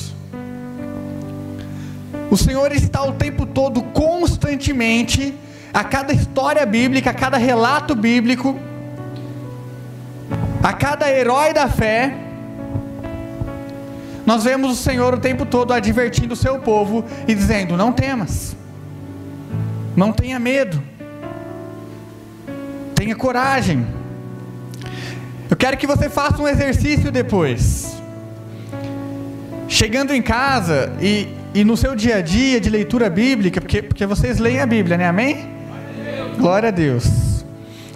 O 2.34 2.36
Senhor 2.36 2.72
está 2.72 3.00
o 3.04 3.12
tempo 3.12 3.46
todo, 3.46 3.80
constantemente, 3.80 5.32
a 5.72 5.84
cada 5.84 6.12
história 6.12 6.66
bíblica, 6.66 7.10
a 7.10 7.14
cada 7.14 7.36
relato 7.36 7.94
bíblico, 7.94 8.58
a 10.60 10.72
cada 10.72 11.08
herói 11.08 11.52
da 11.52 11.68
fé, 11.68 12.12
nós 14.26 14.42
vemos 14.42 14.72
o 14.72 14.74
Senhor 14.82 15.14
o 15.14 15.18
tempo 15.18 15.46
todo 15.46 15.72
advertindo 15.72 16.34
o 16.34 16.36
seu 16.36 16.58
povo 16.58 17.04
e 17.28 17.32
dizendo: 17.36 17.76
não 17.76 17.92
temas, 17.92 18.56
não 19.94 20.10
tenha 20.10 20.40
medo 20.40 20.82
tenha 22.96 23.14
coragem. 23.14 23.86
Eu 25.50 25.56
quero 25.56 25.76
que 25.76 25.86
você 25.86 26.08
faça 26.08 26.42
um 26.42 26.48
exercício 26.48 27.12
depois. 27.12 27.94
Chegando 29.68 30.12
em 30.14 30.22
casa 30.22 30.90
e, 31.00 31.28
e 31.54 31.64
no 31.64 31.76
seu 31.76 31.94
dia 31.94 32.16
a 32.16 32.20
dia 32.20 32.60
de 32.60 32.68
leitura 32.68 33.08
bíblica, 33.08 33.60
porque, 33.60 33.82
porque 33.82 34.04
vocês 34.04 34.38
leem 34.38 34.60
a 34.60 34.66
Bíblia, 34.66 34.98
né? 34.98 35.08
Amém? 35.08 35.48
Glória 36.36 36.68
a 36.68 36.72
Deus. 36.72 37.44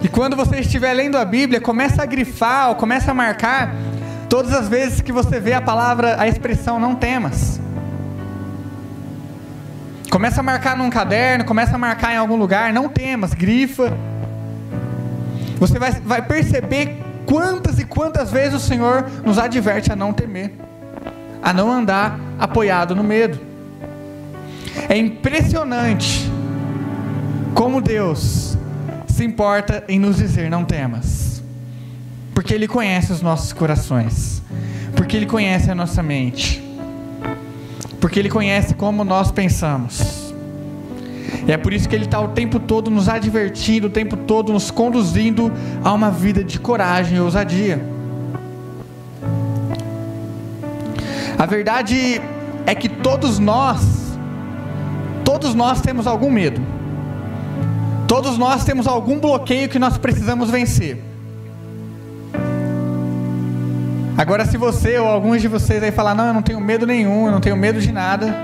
E 0.01 0.07
quando 0.07 0.35
você 0.35 0.61
estiver 0.61 0.93
lendo 0.93 1.17
a 1.17 1.25
Bíblia, 1.25 1.59
começa 1.59 2.01
a 2.01 2.05
grifar 2.05 2.69
ou 2.69 2.75
começa 2.75 3.11
a 3.11 3.13
marcar 3.13 3.75
todas 4.29 4.53
as 4.53 4.69
vezes 4.69 5.01
que 5.01 5.11
você 5.11 5.39
vê 5.39 5.53
a 5.53 5.61
palavra, 5.61 6.15
a 6.19 6.27
expressão 6.27 6.79
não 6.79 6.95
temas. 6.95 7.59
Começa 10.09 10.39
a 10.39 10.43
marcar 10.43 10.77
num 10.77 10.89
caderno, 10.89 11.43
começa 11.43 11.75
a 11.75 11.77
marcar 11.77 12.13
em 12.13 12.17
algum 12.17 12.37
lugar, 12.37 12.71
não 12.71 12.87
temas, 12.87 13.33
grifa 13.33 13.93
você 15.59 15.77
vai, 15.77 15.91
vai 15.91 16.21
perceber 16.21 16.97
quantas 17.25 17.79
e 17.79 17.83
quantas 17.83 18.31
vezes 18.31 18.53
o 18.53 18.59
Senhor 18.59 19.05
nos 19.25 19.37
adverte 19.37 19.91
a 19.91 19.95
não 19.95 20.13
temer, 20.13 20.53
a 21.43 21.51
não 21.51 21.69
andar 21.69 22.17
apoiado 22.39 22.95
no 22.95 23.03
medo. 23.03 23.48
É 24.87 24.97
impressionante 24.97 26.29
como 27.53 27.81
Deus 27.81 28.57
se 29.07 29.23
importa 29.25 29.83
em 29.87 29.99
nos 29.99 30.17
dizer: 30.17 30.49
não 30.49 30.63
temas, 30.63 31.43
porque 32.33 32.53
Ele 32.53 32.67
conhece 32.67 33.11
os 33.11 33.21
nossos 33.21 33.51
corações, 33.51 34.41
porque 34.95 35.17
Ele 35.17 35.25
conhece 35.25 35.69
a 35.69 35.75
nossa 35.75 36.01
mente, 36.01 36.63
porque 37.99 38.19
Ele 38.19 38.29
conhece 38.29 38.73
como 38.73 39.03
nós 39.03 39.31
pensamos. 39.31 40.29
E 41.47 41.51
é 41.51 41.57
por 41.57 41.73
isso 41.73 41.89
que 41.89 41.95
Ele 41.95 42.05
está 42.05 42.19
o 42.19 42.29
tempo 42.29 42.59
todo 42.59 42.89
nos 42.89 43.09
advertindo, 43.09 43.87
o 43.87 43.89
tempo 43.89 44.15
todo 44.15 44.53
nos 44.53 44.71
conduzindo 44.71 45.51
a 45.83 45.91
uma 45.91 46.11
vida 46.11 46.43
de 46.43 46.59
coragem 46.59 47.17
e 47.17 47.19
ousadia. 47.19 47.83
A 51.37 51.45
verdade 51.45 52.21
é 52.65 52.75
que 52.75 52.89
todos 52.89 53.39
nós, 53.39 53.98
todos 55.39 55.55
nós 55.55 55.81
temos 55.81 56.05
algum 56.05 56.29
medo. 56.29 56.61
Todos 58.07 58.37
nós 58.37 58.65
temos 58.65 58.87
algum 58.87 59.19
bloqueio 59.19 59.69
que 59.69 59.79
nós 59.79 59.97
precisamos 59.97 60.49
vencer. 60.49 61.01
Agora, 64.17 64.45
se 64.45 64.57
você 64.57 64.99
ou 64.99 65.07
alguns 65.07 65.41
de 65.41 65.47
vocês 65.47 65.81
aí 65.81 65.91
falar, 65.91 66.13
não, 66.13 66.27
eu 66.27 66.33
não 66.33 66.41
tenho 66.41 66.59
medo 66.59 66.85
nenhum, 66.85 67.27
eu 67.27 67.31
não 67.31 67.39
tenho 67.39 67.55
medo 67.55 67.79
de 67.79 67.91
nada. 67.91 68.35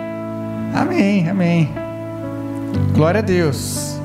Amém, 0.73 1.29
amém. 1.29 1.69
Glória 2.93 3.19
a 3.19 3.23
Deus. 3.23 3.99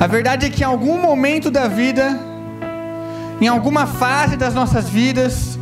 A 0.00 0.06
verdade 0.08 0.46
é 0.46 0.50
que 0.50 0.62
em 0.62 0.66
algum 0.66 1.00
momento 1.00 1.48
da 1.52 1.68
vida, 1.68 2.18
em 3.40 3.46
alguma 3.46 3.86
fase 3.86 4.36
das 4.36 4.52
nossas 4.52 4.88
vidas, 4.88 5.56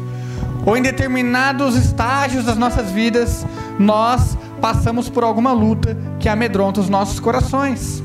ou 0.64 0.76
em 0.76 0.80
determinados 0.80 1.76
estágios 1.76 2.46
das 2.46 2.56
nossas 2.56 2.90
vidas, 2.90 3.44
nós 3.78 4.38
passamos 4.62 5.10
por 5.10 5.24
alguma 5.24 5.52
luta 5.52 5.98
que 6.20 6.28
amedronta 6.28 6.80
os 6.80 6.88
nossos 6.88 7.18
corações. 7.18 8.00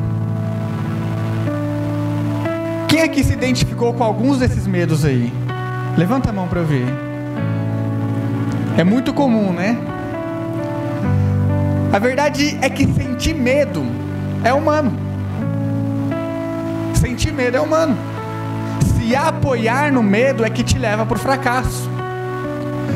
Quem 2.88 3.02
aqui 3.02 3.22
se 3.22 3.34
identificou 3.34 3.92
com 3.92 4.02
alguns 4.02 4.38
desses 4.38 4.66
medos 4.66 5.04
aí? 5.04 5.30
Levanta 5.98 6.30
a 6.30 6.32
mão 6.32 6.48
para 6.48 6.60
eu 6.60 6.66
ver. 6.66 6.86
É 8.78 8.84
muito 8.84 9.12
comum, 9.12 9.52
né? 9.52 9.76
A 11.92 11.98
verdade 11.98 12.58
é 12.62 12.70
que 12.70 12.86
sentir 12.86 13.34
medo 13.34 13.84
é 14.42 14.54
humano. 14.54 14.98
Sentir 16.94 17.34
medo 17.34 17.58
é 17.58 17.60
humano. 17.60 18.13
Se 19.04 19.14
apoiar 19.14 19.92
no 19.92 20.02
medo 20.02 20.46
é 20.46 20.48
que 20.48 20.62
te 20.64 20.78
leva 20.78 21.04
para 21.04 21.18
o 21.18 21.20
fracasso. 21.20 21.90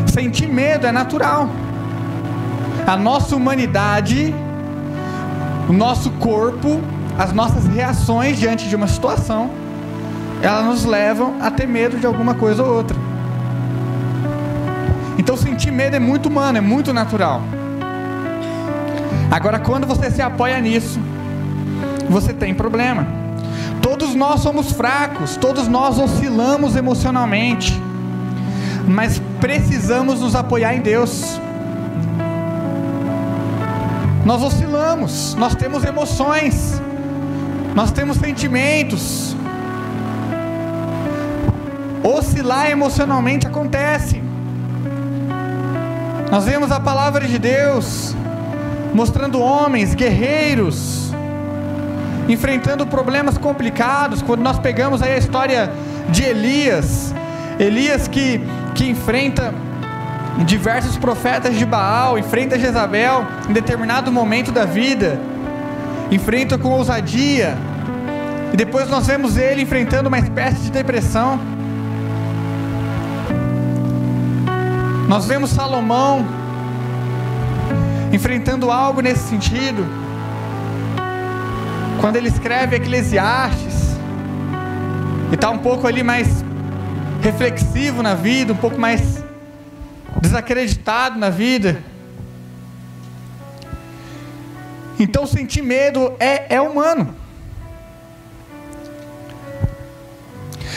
Sentir 0.07 0.49
medo 0.49 0.87
é 0.87 0.91
natural. 0.91 1.51
A 2.87 2.97
nossa 2.97 3.37
humanidade, 3.37 4.35
o 5.69 5.73
nosso 5.75 6.11
corpo, 6.13 6.81
as 7.19 7.35
nossas 7.35 7.67
reações 7.67 8.39
diante 8.39 8.71
de 8.71 8.75
uma 8.75 8.87
situação, 8.87 9.51
elas 10.41 10.65
nos 10.65 10.85
levam 10.87 11.35
a 11.43 11.51
ter 11.51 11.69
medo 11.69 11.99
de 11.99 12.07
alguma 12.07 12.33
coisa 12.33 12.63
ou 12.63 12.75
outra. 12.75 12.97
Então 15.19 15.37
sentir 15.37 15.71
medo 15.71 15.95
é 15.95 16.01
muito 16.01 16.31
humano, 16.31 16.57
é 16.57 16.63
muito 16.63 16.91
natural. 16.91 17.43
Agora, 19.31 19.59
quando 19.59 19.87
você 19.87 20.11
se 20.11 20.23
apoia 20.23 20.59
nisso, 20.59 20.99
você 22.09 22.33
tem 22.33 22.55
problema. 22.55 23.28
Todos 23.99 24.15
nós 24.15 24.43
somos 24.43 24.71
fracos, 24.71 25.37
todos 25.37 25.67
nós 25.67 25.99
oscilamos 25.99 26.77
emocionalmente, 26.77 27.77
mas 28.87 29.21
precisamos 29.41 30.21
nos 30.21 30.37
apoiar 30.37 30.73
em 30.73 30.81
Deus. 30.81 31.41
Nós 34.25 34.41
oscilamos, 34.41 35.35
nós 35.35 35.57
temos 35.57 35.83
emoções, 35.83 36.81
nós 37.75 37.91
temos 37.91 38.19
sentimentos. 38.19 39.37
Oscilar 42.05 42.71
emocionalmente 42.71 43.49
acontece. 43.49 44.23
Nós 46.31 46.45
vemos 46.45 46.71
a 46.71 46.79
palavra 46.79 47.27
de 47.27 47.37
Deus 47.37 48.15
mostrando 48.95 49.41
homens 49.41 49.93
guerreiros 49.93 51.08
enfrentando 52.29 52.87
problemas 52.87 53.39
complicados. 53.39 54.23
Quando 54.23 54.41
nós 54.41 54.59
pegamos 54.59 55.03
aí 55.03 55.13
a 55.15 55.19
história 55.19 55.71
de 56.11 56.23
Elias, 56.23 57.15
Elias 57.59 58.07
que 58.07 58.41
que 58.79 58.89
enfrenta 58.89 59.53
diversos 60.47 60.97
profetas 60.97 61.57
de 61.57 61.67
Baal, 61.67 62.17
enfrenta 62.17 62.57
Jezabel 62.57 63.27
em 63.49 63.53
determinado 63.53 64.13
momento 64.13 64.53
da 64.53 64.65
vida, 64.65 65.21
enfrenta 66.13 66.57
com 66.57 66.69
ousadia, 66.69 67.59
e 68.53 68.57
depois 68.57 68.89
nós 68.89 69.09
vemos 69.09 69.37
ele 69.37 69.63
enfrentando 69.63 70.07
uma 70.07 70.19
espécie 70.19 70.61
de 70.61 70.71
depressão. 70.71 71.41
Nós 75.09 75.27
vemos 75.27 75.51
Salomão 75.51 76.25
enfrentando 78.13 78.71
algo 78.71 79.01
nesse 79.01 79.29
sentido. 79.29 79.85
Quando 82.01 82.17
ele 82.17 82.29
escreve 82.29 82.77
Eclesiastes, 82.77 83.97
e 85.31 85.35
está 85.35 85.51
um 85.51 85.59
pouco 85.59 85.87
ali 85.87 86.03
mais 86.03 86.45
reflexivo 87.21 88.03
na 88.03 88.15
vida, 88.15 88.53
um 88.53 88.57
pouco 88.57 88.79
mais 88.79 89.23
desacreditado 90.21 91.19
na 91.19 91.31
vida. 91.31 91.83
Então 94.99 95.27
sentir 95.27 95.63
medo 95.63 96.15
é, 96.19 96.55
é 96.55 96.61
humano. 96.61 97.15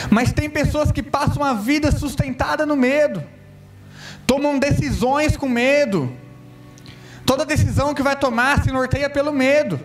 Mas 0.10 0.34
tem 0.34 0.50
pessoas 0.50 0.92
que 0.92 1.02
passam 1.02 1.44
a 1.44 1.54
vida 1.54 1.92
sustentada 1.92 2.66
no 2.66 2.76
medo 2.76 3.24
tomam 4.32 4.58
decisões 4.58 5.36
com 5.36 5.50
medo. 5.50 6.10
Toda 7.26 7.46
decisão 7.46 7.94
que 7.94 8.02
vai 8.02 8.16
tomar 8.16 8.64
se 8.64 8.72
norteia 8.72 9.10
pelo 9.10 9.34
medo. 9.34 9.78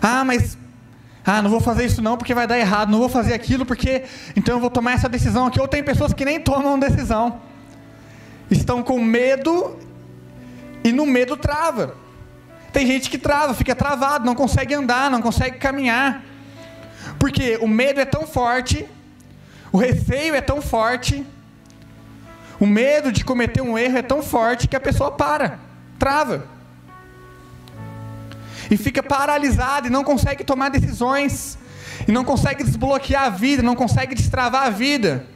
Ah, 0.00 0.24
mas 0.24 0.56
ah, 1.24 1.42
não 1.42 1.50
vou 1.50 1.60
fazer 1.60 1.84
isso 1.84 2.00
não 2.00 2.16
porque 2.16 2.34
vai 2.34 2.46
dar 2.46 2.58
errado, 2.58 2.90
não 2.90 2.98
vou 2.98 3.08
fazer 3.08 3.34
aquilo 3.34 3.66
porque 3.66 4.04
então 4.34 4.56
eu 4.56 4.60
vou 4.60 4.70
tomar 4.70 4.92
essa 4.92 5.08
decisão 5.08 5.46
aqui. 5.46 5.60
Ou 5.60 5.68
tem 5.68 5.82
pessoas 5.82 6.12
que 6.12 6.24
nem 6.24 6.40
tomam 6.40 6.78
decisão. 6.78 7.40
Estão 8.50 8.82
com 8.82 9.00
medo 9.00 9.78
e 10.82 10.92
no 10.92 11.06
medo 11.06 11.36
trava. 11.36 11.94
Tem 12.72 12.86
gente 12.86 13.10
que 13.10 13.18
trava, 13.18 13.52
fica 13.52 13.74
travado, 13.74 14.24
não 14.24 14.34
consegue 14.34 14.74
andar, 14.74 15.10
não 15.10 15.20
consegue 15.20 15.58
caminhar. 15.58 16.22
Porque 17.18 17.58
o 17.60 17.68
medo 17.68 18.00
é 18.00 18.04
tão 18.04 18.26
forte, 18.26 18.86
o 19.72 19.76
receio 19.76 20.34
é 20.34 20.40
tão 20.40 20.62
forte, 20.62 21.26
o 22.58 22.66
medo 22.66 23.10
de 23.10 23.24
cometer 23.24 23.60
um 23.60 23.76
erro 23.76 23.98
é 23.98 24.02
tão 24.02 24.22
forte 24.22 24.68
que 24.68 24.76
a 24.76 24.80
pessoa 24.80 25.10
para, 25.10 25.58
trava. 25.98 26.46
E 28.70 28.76
fica 28.76 29.02
paralisada 29.02 29.88
e 29.88 29.90
não 29.90 30.04
consegue 30.04 30.44
tomar 30.44 30.68
decisões. 30.70 31.58
E 32.06 32.12
não 32.12 32.24
consegue 32.24 32.62
desbloquear 32.62 33.24
a 33.24 33.30
vida, 33.30 33.62
não 33.62 33.74
consegue 33.74 34.14
destravar 34.14 34.66
a 34.66 34.70
vida. 34.70 35.26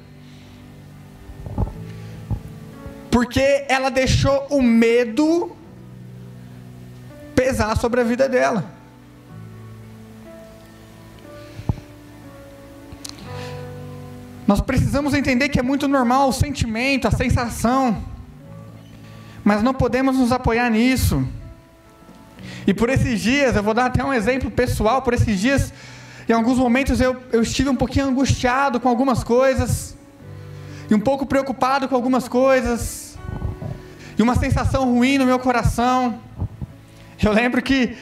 Porque 3.11 3.64
ela 3.68 3.90
deixou 3.90 4.47
o 4.51 4.62
medo 4.62 5.55
pesar 7.35 7.77
sobre 7.77 8.01
a 8.01 8.05
vida 8.05 8.29
dela. 8.29 8.73
Nós 14.47 14.61
precisamos 14.61 15.14
entender 15.14 15.49
que 15.49 15.59
é 15.59 15.62
muito 15.62 15.88
normal 15.88 16.29
o 16.29 16.33
sentimento, 16.33 17.09
a 17.09 17.11
sensação, 17.11 18.05
mas 19.42 19.62
não 19.62 19.73
podemos 19.73 20.16
nos 20.16 20.33
apoiar 20.33 20.70
nisso. 20.70 21.27
E 22.66 22.72
por 22.72 22.88
esses 22.88 23.20
dias, 23.20 23.57
eu 23.57 23.62
vou 23.62 23.74
dar 23.74 23.87
até 23.87 24.03
um 24.03 24.12
exemplo 24.12 24.50
pessoal, 24.50 25.03
por 25.03 25.12
esses 25.12 25.38
dias, 25.38 25.72
em 26.29 26.33
alguns 26.33 26.57
momentos 26.57 27.00
eu, 27.00 27.16
eu 27.31 27.42
estive 27.42 27.68
um 27.68 27.77
pouquinho 27.77 28.07
angustiado 28.07 28.81
com 28.81 28.88
algumas 28.88 29.22
coisas, 29.22 29.94
e 30.90 30.94
um 30.94 31.00
pouco 31.00 31.27
preocupado 31.27 31.87
com 31.88 31.94
algumas 31.94 32.27
coisas, 32.27 33.18
e 34.16 34.22
uma 34.22 34.35
sensação 34.35 34.85
ruim 34.94 35.18
no 35.18 35.27
meu 35.27 35.38
coração. 35.38 36.18
Eu 37.22 37.33
lembro 37.33 37.61
que, 37.61 37.96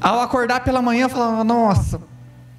ao 0.00 0.20
acordar 0.20 0.60
pela 0.60 0.82
manhã, 0.82 1.04
eu 1.04 1.08
falava: 1.08 1.42
Nossa, 1.44 2.00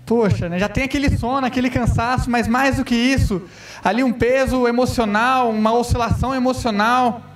poxa, 0.06 0.50
né, 0.50 0.58
já 0.58 0.68
tem 0.68 0.86
aquele 0.86 1.16
sono, 1.16 1.46
aquele 1.46 1.70
cansaço, 1.70 2.30
mas 2.30 2.48
mais 2.48 2.78
do 2.78 2.86
que 2.86 2.96
isso, 2.96 3.42
ali 3.84 4.04
um 4.04 4.14
peso 4.14 4.68
emocional, 4.68 5.52
uma 5.52 5.72
oscilação 5.74 6.34
emocional 6.34 7.29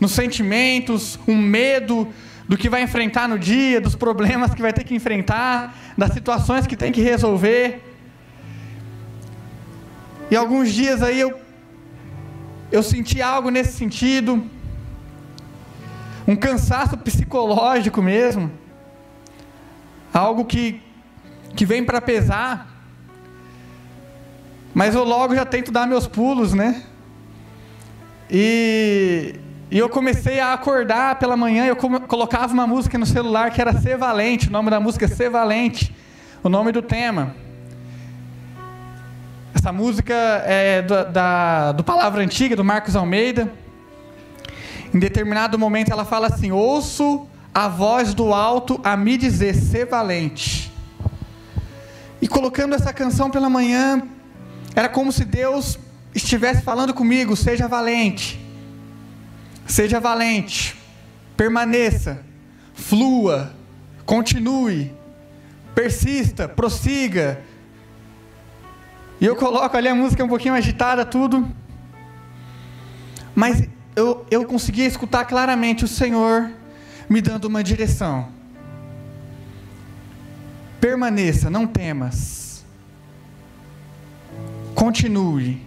nos 0.00 0.12
sentimentos, 0.12 1.18
um 1.26 1.36
medo 1.36 2.08
do 2.48 2.56
que 2.56 2.68
vai 2.68 2.82
enfrentar 2.82 3.28
no 3.28 3.38
dia, 3.38 3.80
dos 3.80 3.94
problemas 3.94 4.54
que 4.54 4.62
vai 4.62 4.72
ter 4.72 4.84
que 4.84 4.94
enfrentar, 4.94 5.76
das 5.96 6.12
situações 6.12 6.66
que 6.66 6.76
tem 6.76 6.92
que 6.92 7.00
resolver. 7.00 7.82
E 10.30 10.36
alguns 10.36 10.72
dias 10.72 11.02
aí 11.02 11.20
eu 11.20 11.40
eu 12.70 12.82
senti 12.82 13.22
algo 13.22 13.48
nesse 13.48 13.72
sentido, 13.72 14.44
um 16.26 16.34
cansaço 16.34 16.96
psicológico 16.98 18.02
mesmo, 18.02 18.50
algo 20.12 20.44
que 20.44 20.82
que 21.54 21.64
vem 21.64 21.84
para 21.84 22.00
pesar. 22.00 22.74
Mas 24.74 24.94
eu 24.94 25.04
logo 25.04 25.34
já 25.34 25.46
tento 25.46 25.72
dar 25.72 25.86
meus 25.86 26.06
pulos, 26.06 26.52
né? 26.52 26.82
E, 28.30 29.36
e 29.68 29.78
eu 29.78 29.88
comecei 29.88 30.38
a 30.38 30.52
acordar 30.52 31.18
pela 31.18 31.36
manhã, 31.36 31.66
eu 31.66 31.74
colocava 31.74 32.52
uma 32.52 32.66
música 32.66 32.96
no 32.96 33.06
celular 33.06 33.50
que 33.50 33.60
era 33.60 33.72
Ser 33.72 33.96
Valente, 33.96 34.48
o 34.48 34.52
nome 34.52 34.70
da 34.70 34.78
música 34.78 35.06
é 35.06 35.08
Ser 35.08 35.28
Valente, 35.28 35.94
o 36.42 36.48
nome 36.48 36.70
do 36.70 36.80
tema. 36.80 37.34
Essa 39.52 39.72
música 39.72 40.14
é 40.46 40.82
do, 40.82 41.04
da, 41.06 41.72
do 41.72 41.82
Palavra 41.82 42.22
Antiga, 42.22 42.54
do 42.54 42.62
Marcos 42.62 42.94
Almeida. 42.94 43.52
Em 44.94 44.98
determinado 45.00 45.58
momento 45.58 45.90
ela 45.90 46.04
fala 46.04 46.28
assim: 46.28 46.52
Ouço 46.52 47.26
a 47.52 47.66
voz 47.66 48.14
do 48.14 48.32
alto 48.32 48.80
a 48.84 48.96
me 48.96 49.16
dizer, 49.16 49.54
ser 49.54 49.86
valente. 49.86 50.72
E 52.22 52.28
colocando 52.28 52.74
essa 52.76 52.92
canção 52.92 53.30
pela 53.30 53.50
manhã, 53.50 54.02
era 54.76 54.88
como 54.88 55.10
se 55.10 55.24
Deus 55.24 55.76
estivesse 56.14 56.62
falando 56.62 56.94
comigo: 56.94 57.34
seja 57.34 57.66
valente, 57.66 58.45
seja 59.66 60.00
valente, 60.00 60.76
permaneça, 61.36 62.24
flua, 62.74 63.52
continue, 64.04 64.94
persista, 65.74 66.48
prossiga. 66.48 67.40
E 69.20 69.24
eu 69.26 69.34
coloco 69.36 69.76
ali 69.76 69.88
a 69.88 69.94
música 69.94 70.24
um 70.24 70.28
pouquinho 70.28 70.54
agitada, 70.54 71.04
tudo. 71.04 71.46
Mas 73.34 73.68
eu, 73.94 74.24
eu 74.30 74.44
conseguia 74.44 74.86
escutar 74.86 75.24
claramente 75.24 75.84
o 75.84 75.88
Senhor 75.88 76.50
me 77.08 77.20
dando 77.20 77.46
uma 77.46 77.62
direção. 77.62 78.28
Permaneça, 80.80 81.50
não 81.50 81.66
temas. 81.66 82.64
Continue. 84.74 85.65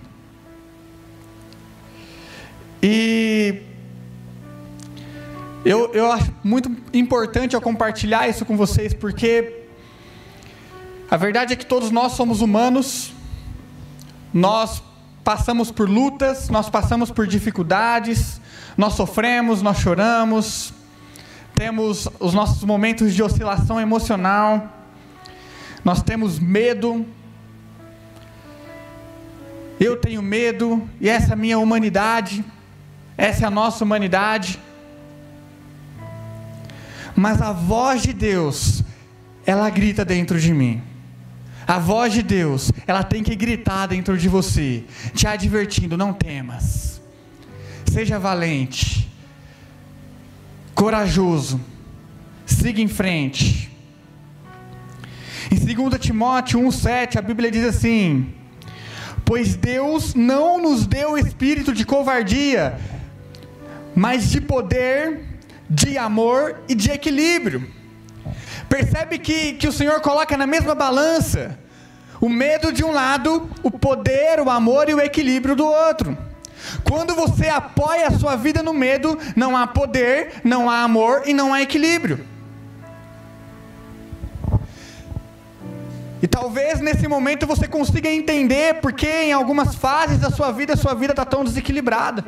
Eu, 5.66 5.94
eu 5.94 6.12
acho 6.12 6.34
muito 6.44 6.70
importante 6.94 7.56
eu 7.56 7.62
compartilhar 7.62 8.28
isso 8.28 8.46
com 8.46 8.56
vocês, 8.56 8.94
porque 8.94 9.64
a 11.10 11.18
verdade 11.18 11.54
é 11.54 11.56
que 11.56 11.66
todos 11.66 11.92
nós 11.92 12.14
somos 12.14 12.42
humanos, 12.42 13.14
nós 14.34 14.82
passamos 15.24 15.72
por 15.72 15.90
lutas, 15.90 16.50
nós 16.50 16.70
passamos 16.70 17.12
por 17.12 17.28
dificuldades, 17.28 18.40
nós 18.78 18.94
sofremos, 18.94 19.62
nós 19.62 19.78
choramos, 19.80 20.74
temos 21.56 22.08
os 22.20 22.34
nossos 22.34 22.64
momentos 22.64 23.14
de 23.14 23.22
oscilação 23.22 23.80
emocional 23.80 24.76
nós 25.84 26.02
temos 26.02 26.40
medo. 26.40 27.06
Eu 29.80 29.96
tenho 29.98 30.22
medo, 30.22 30.88
e 31.00 31.08
essa 31.08 31.30
é 31.30 31.34
a 31.34 31.38
minha 31.38 31.58
humanidade, 31.58 32.44
essa 33.18 33.46
é 33.46 33.48
a 33.48 33.52
nossa 33.52 33.84
humanidade. 33.84 34.60
Mas 37.20 37.42
a 37.42 37.52
voz 37.52 38.02
de 38.02 38.14
Deus, 38.14 38.82
ela 39.46 39.70
grita 39.70 40.06
dentro 40.06 40.40
de 40.40 40.54
mim. 40.54 40.82
A 41.68 41.78
voz 41.78 42.14
de 42.14 42.24
Deus, 42.24 42.72
ela 42.88 43.04
tem 43.04 43.22
que 43.22 43.36
gritar 43.36 43.88
dentro 43.88 44.18
de 44.18 44.30
você, 44.30 44.86
te 45.14 45.28
advertindo: 45.28 45.98
não 45.98 46.14
temas, 46.14 47.02
seja 47.92 48.18
valente, 48.18 49.12
corajoso, 50.74 51.60
siga 52.46 52.80
em 52.80 52.88
frente. 52.88 53.70
Em 55.52 55.58
2 55.58 56.00
Timóteo 56.00 56.62
1,7, 56.62 57.18
a 57.18 57.22
Bíblia 57.22 57.52
diz 57.52 57.66
assim: 57.66 58.34
Pois 59.26 59.58
Deus 59.58 60.16
não 60.16 60.62
nos 60.62 60.88
deu 60.88 61.18
espírito 61.18 61.74
de 61.74 61.86
covardia, 61.86 62.80
mas 63.94 64.32
de 64.32 64.40
poder, 64.40 65.29
de 65.70 65.98
amor 65.98 66.56
e 66.68 66.74
de 66.74 66.92
equilíbrio. 66.92 67.70
Percebe 68.68 69.20
que, 69.20 69.54
que 69.54 69.68
o 69.68 69.74
Senhor 69.74 70.02
coloca 70.02 70.36
na 70.36 70.48
mesma 70.48 70.74
balança 70.74 71.58
o 72.20 72.28
medo 72.28 72.72
de 72.72 72.84
um 72.84 72.92
lado, 72.92 73.50
o 73.64 73.72
poder, 73.72 74.40
o 74.40 74.50
amor 74.50 74.90
e 74.90 74.94
o 74.94 75.00
equilíbrio 75.00 75.56
do 75.56 75.66
outro. 75.66 76.18
Quando 76.84 77.16
você 77.16 77.48
apoia 77.48 78.08
a 78.08 78.12
sua 78.12 78.36
vida 78.36 78.62
no 78.62 78.74
medo, 78.74 79.18
não 79.36 79.56
há 79.56 79.66
poder, 79.66 80.42
não 80.44 80.70
há 80.70 80.82
amor 80.82 81.24
e 81.26 81.34
não 81.34 81.54
há 81.54 81.62
equilíbrio. 81.62 82.26
E 86.22 86.28
talvez 86.28 86.82
nesse 86.82 87.08
momento 87.08 87.48
você 87.48 87.68
consiga 87.68 88.10
entender 88.10 88.76
porque 88.82 89.08
em 89.08 89.32
algumas 89.32 89.74
fases 89.76 90.20
da 90.20 90.30
sua 90.30 90.52
vida, 90.52 90.76
sua 90.76 90.94
vida 90.94 91.14
está 91.14 91.24
tão 91.24 91.46
desequilibrada. 91.46 92.26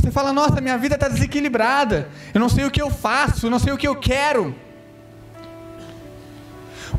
Você 0.00 0.10
fala, 0.10 0.32
nossa, 0.32 0.62
minha 0.62 0.78
vida 0.78 0.94
está 0.94 1.08
desequilibrada. 1.08 2.08
Eu 2.32 2.40
não 2.40 2.48
sei 2.48 2.64
o 2.64 2.70
que 2.70 2.80
eu 2.80 2.90
faço, 2.90 3.46
eu 3.46 3.50
não 3.50 3.58
sei 3.58 3.70
o 3.72 3.76
que 3.76 3.86
eu 3.86 3.94
quero. 3.94 4.54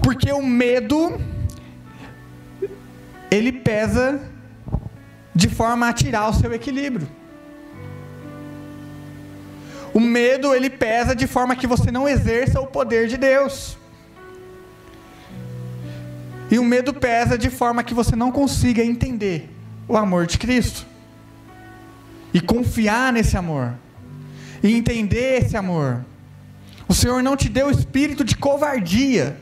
Porque 0.04 0.32
o 0.32 0.46
medo, 0.46 1.20
ele 3.32 3.52
pesa 3.52 4.22
de 5.34 5.50
forma 5.50 5.90
a 5.90 5.94
tirar 5.94 6.30
o 6.30 6.34
seu 6.34 6.54
equilíbrio. 6.54 7.08
O 9.94 10.00
medo, 10.00 10.54
ele 10.54 10.70
pesa 10.70 11.16
de 11.16 11.26
forma 11.26 11.56
que 11.56 11.66
você 11.66 11.92
não 11.92 12.08
exerça 12.08 12.62
o 12.62 12.68
poder 12.68 13.08
de 13.08 13.18
Deus. 13.18 13.78
E 16.52 16.60
o 16.60 16.64
medo 16.64 16.94
pesa 16.94 17.36
de 17.36 17.50
forma 17.50 17.84
que 17.84 17.96
você 17.96 18.16
não 18.16 18.32
consiga 18.32 18.84
entender 18.84 19.50
o 19.88 19.98
amor 19.98 20.28
de 20.28 20.38
Cristo. 20.38 20.91
E 22.34 22.40
confiar 22.40 23.12
nesse 23.12 23.36
amor. 23.38 23.74
E 24.64 24.74
entender 24.74 25.42
esse 25.42 25.58
amor. 25.58 26.06
O 26.88 26.94
Senhor 26.94 27.22
não 27.24 27.36
te 27.36 27.50
deu 27.50 27.70
espírito 27.70 28.24
de 28.24 28.36
covardia. 28.36 29.38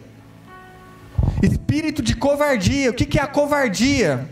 Espírito 1.41 2.02
de 2.02 2.15
covardia. 2.15 2.89
O 2.89 2.93
que 2.93 3.19
é 3.19 3.21
a 3.21 3.28
covardia? 3.28 4.30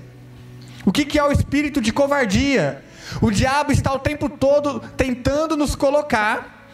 O 0.85 0.91
que 0.91 1.17
é 1.17 1.23
o 1.23 1.31
espírito 1.31 1.81
de 1.81 1.91
covardia? 1.91 2.83
O 3.21 3.31
diabo 3.31 3.71
está 3.71 3.93
o 3.93 3.99
tempo 3.99 4.29
todo 4.29 4.79
tentando 4.95 5.55
nos 5.55 5.75
colocar 5.75 6.69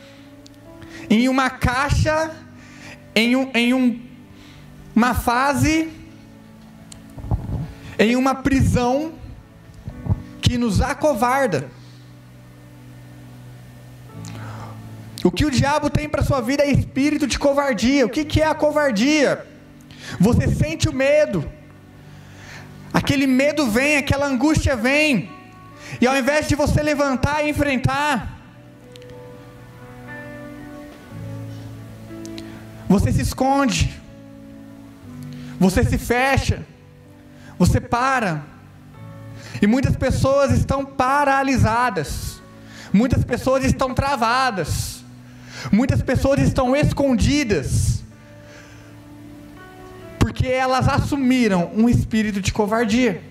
em 1.10 1.28
uma 1.28 1.50
caixa, 1.50 2.32
em 3.16 3.36
um, 3.36 3.52
em 3.54 3.74
um 3.74 4.14
uma 4.96 5.14
fase 5.16 5.90
em 7.98 8.16
uma 8.16 8.36
prisão 8.36 9.14
que 10.44 10.58
nos 10.58 10.82
acovarda. 10.82 11.70
O 15.24 15.32
que 15.32 15.46
o 15.46 15.52
diabo 15.52 15.90
tem 15.90 16.10
para 16.10 16.22
sua 16.22 16.42
vida 16.42 16.64
é 16.64 16.72
espírito 16.72 17.26
de 17.26 17.40
covardia. 17.40 18.06
O 18.06 18.10
que, 18.10 18.26
que 18.26 18.42
é 18.42 18.48
a 18.48 18.54
covardia? 18.54 19.48
Você 20.20 20.54
sente 20.54 20.90
o 20.90 20.94
medo. 20.94 21.50
Aquele 22.94 23.26
medo 23.26 23.66
vem, 23.68 23.96
aquela 23.98 24.28
angústia 24.28 24.76
vem. 24.76 25.32
E 26.02 26.06
ao 26.06 26.16
invés 26.18 26.48
de 26.48 26.56
você 26.56 26.84
levantar 26.84 27.44
e 27.44 27.50
enfrentar, 27.50 28.38
você 32.90 33.12
se 33.14 33.22
esconde. 33.22 33.98
Você 35.58 35.86
se 35.86 35.98
fecha. 35.98 36.66
Você 37.58 37.80
para. 37.80 38.53
E 39.64 39.68
muitas 39.68 39.96
pessoas 39.96 40.52
estão 40.52 40.84
paralisadas. 40.84 42.42
Muitas 42.92 43.24
pessoas 43.24 43.64
estão 43.64 43.94
travadas. 43.94 45.06
Muitas 45.72 46.02
pessoas 46.02 46.42
estão 46.42 46.76
escondidas. 46.76 48.04
Porque 50.20 50.48
elas 50.48 50.90
assumiram 50.90 51.72
um 51.74 51.88
espírito 51.88 52.42
de 52.42 52.52
covardia. 52.52 53.22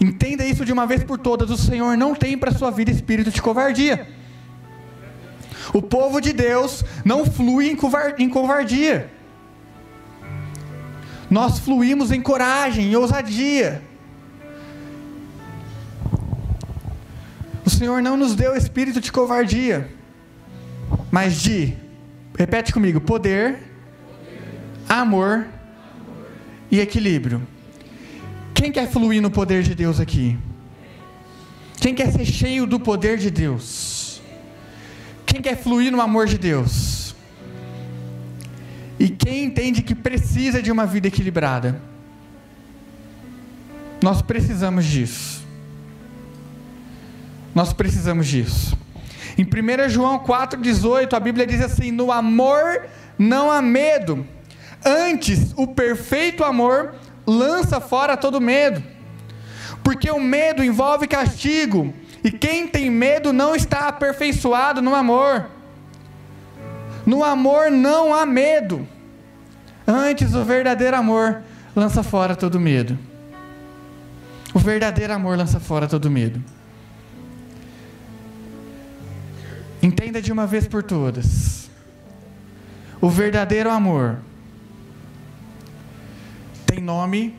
Entenda 0.00 0.42
isso 0.46 0.64
de 0.64 0.72
uma 0.72 0.86
vez 0.86 1.04
por 1.04 1.18
todas: 1.18 1.50
o 1.50 1.58
Senhor 1.58 1.98
não 1.98 2.14
tem 2.14 2.38
para 2.38 2.52
sua 2.52 2.70
vida 2.70 2.90
espírito 2.90 3.30
de 3.30 3.42
covardia. 3.42 4.08
O 5.74 5.82
povo 5.82 6.18
de 6.18 6.32
Deus 6.32 6.82
não 7.04 7.26
flui 7.26 7.68
em 8.18 8.30
covardia. 8.30 9.19
Nós 11.30 11.60
fluímos 11.60 12.10
em 12.10 12.20
coragem 12.20 12.90
e 12.90 12.96
ousadia. 12.96 13.80
O 17.64 17.70
Senhor 17.70 18.02
não 18.02 18.16
nos 18.16 18.34
deu 18.34 18.56
espírito 18.56 19.00
de 19.00 19.12
covardia, 19.12 19.88
mas 21.10 21.40
de, 21.40 21.74
repete 22.36 22.72
comigo, 22.72 23.00
poder, 23.00 23.58
amor 24.88 25.46
e 26.68 26.80
equilíbrio. 26.80 27.46
Quem 28.52 28.72
quer 28.72 28.90
fluir 28.90 29.22
no 29.22 29.30
poder 29.30 29.62
de 29.62 29.74
Deus 29.74 30.00
aqui? 30.00 30.36
Quem 31.80 31.94
quer 31.94 32.10
ser 32.12 32.26
cheio 32.26 32.66
do 32.66 32.78
poder 32.80 33.16
de 33.16 33.30
Deus? 33.30 34.20
Quem 35.24 35.40
quer 35.40 35.56
fluir 35.56 35.92
no 35.92 36.00
amor 36.00 36.26
de 36.26 36.36
Deus? 36.36 36.99
E 39.00 39.08
quem 39.08 39.44
entende 39.44 39.80
que 39.80 39.94
precisa 39.94 40.60
de 40.62 40.70
uma 40.70 40.84
vida 40.84 41.08
equilibrada? 41.08 41.80
Nós 44.02 44.20
precisamos 44.20 44.84
disso. 44.84 45.42
Nós 47.54 47.72
precisamos 47.72 48.26
disso. 48.26 48.76
Em 49.38 49.42
1 49.42 49.88
João 49.88 50.18
4,18, 50.18 51.14
a 51.14 51.20
Bíblia 51.20 51.46
diz 51.46 51.62
assim: 51.62 51.90
No 51.90 52.12
amor 52.12 52.82
não 53.18 53.50
há 53.50 53.62
medo, 53.62 54.26
antes 54.84 55.54
o 55.56 55.66
perfeito 55.66 56.44
amor 56.44 56.94
lança 57.26 57.80
fora 57.80 58.18
todo 58.18 58.38
medo. 58.38 58.82
Porque 59.82 60.10
o 60.10 60.20
medo 60.20 60.62
envolve 60.62 61.06
castigo, 61.06 61.94
e 62.22 62.30
quem 62.30 62.68
tem 62.68 62.90
medo 62.90 63.32
não 63.32 63.56
está 63.56 63.88
aperfeiçoado 63.88 64.82
no 64.82 64.94
amor. 64.94 65.46
No 67.10 67.24
amor 67.24 67.72
não 67.72 68.14
há 68.14 68.24
medo. 68.24 68.86
Antes, 69.84 70.32
o 70.32 70.44
verdadeiro 70.44 70.96
amor 70.96 71.42
lança 71.74 72.04
fora 72.04 72.36
todo 72.36 72.60
medo. 72.60 72.96
O 74.54 74.60
verdadeiro 74.60 75.12
amor 75.12 75.36
lança 75.36 75.58
fora 75.58 75.88
todo 75.88 76.08
medo. 76.08 76.40
Entenda 79.82 80.22
de 80.22 80.30
uma 80.30 80.46
vez 80.46 80.68
por 80.68 80.84
todas. 80.84 81.68
O 83.00 83.10
verdadeiro 83.10 83.70
amor 83.70 84.18
tem 86.64 86.78
nome, 86.80 87.34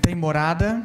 tem 0.00 0.14
morada, 0.14 0.82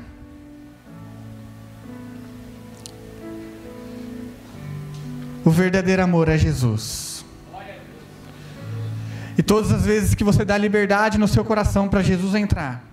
o 5.43 5.49
verdadeiro 5.49 6.03
amor 6.03 6.29
é 6.29 6.37
Jesus. 6.37 7.25
E 9.37 9.41
todas 9.41 9.71
as 9.71 9.85
vezes 9.85 10.13
que 10.13 10.23
você 10.23 10.45
dá 10.45 10.57
liberdade 10.57 11.17
no 11.17 11.27
seu 11.27 11.43
coração 11.43 11.89
para 11.89 12.03
Jesus 12.03 12.35
entrar, 12.35 12.83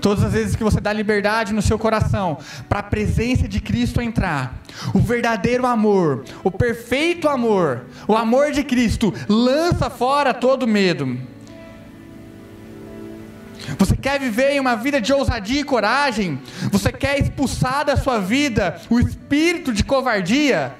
Todas 0.00 0.24
as 0.24 0.32
vezes 0.32 0.56
que 0.56 0.64
você 0.64 0.80
dá 0.80 0.92
liberdade 0.92 1.52
no 1.52 1.60
seu 1.60 1.78
coração 1.78 2.38
para 2.68 2.78
a 2.78 2.82
presença 2.82 3.46
de 3.46 3.60
Cristo 3.60 4.00
entrar, 4.00 4.58
o 4.94 4.98
verdadeiro 4.98 5.66
amor, 5.66 6.24
o 6.42 6.50
perfeito 6.50 7.28
amor, 7.28 7.82
o 8.08 8.16
amor 8.16 8.50
de 8.50 8.64
Cristo 8.64 9.12
lança 9.28 9.90
fora 9.90 10.32
todo 10.32 10.66
medo. 10.66 11.18
Você 13.78 13.94
quer 13.94 14.18
viver 14.18 14.52
em 14.52 14.60
uma 14.60 14.74
vida 14.74 15.00
de 15.00 15.12
ousadia 15.12 15.60
e 15.60 15.64
coragem? 15.64 16.40
Você 16.72 16.90
quer 16.90 17.20
expulsar 17.20 17.84
da 17.84 17.96
sua 17.96 18.18
vida 18.18 18.80
o 18.88 18.98
espírito 18.98 19.72
de 19.72 19.84
covardia? 19.84 20.74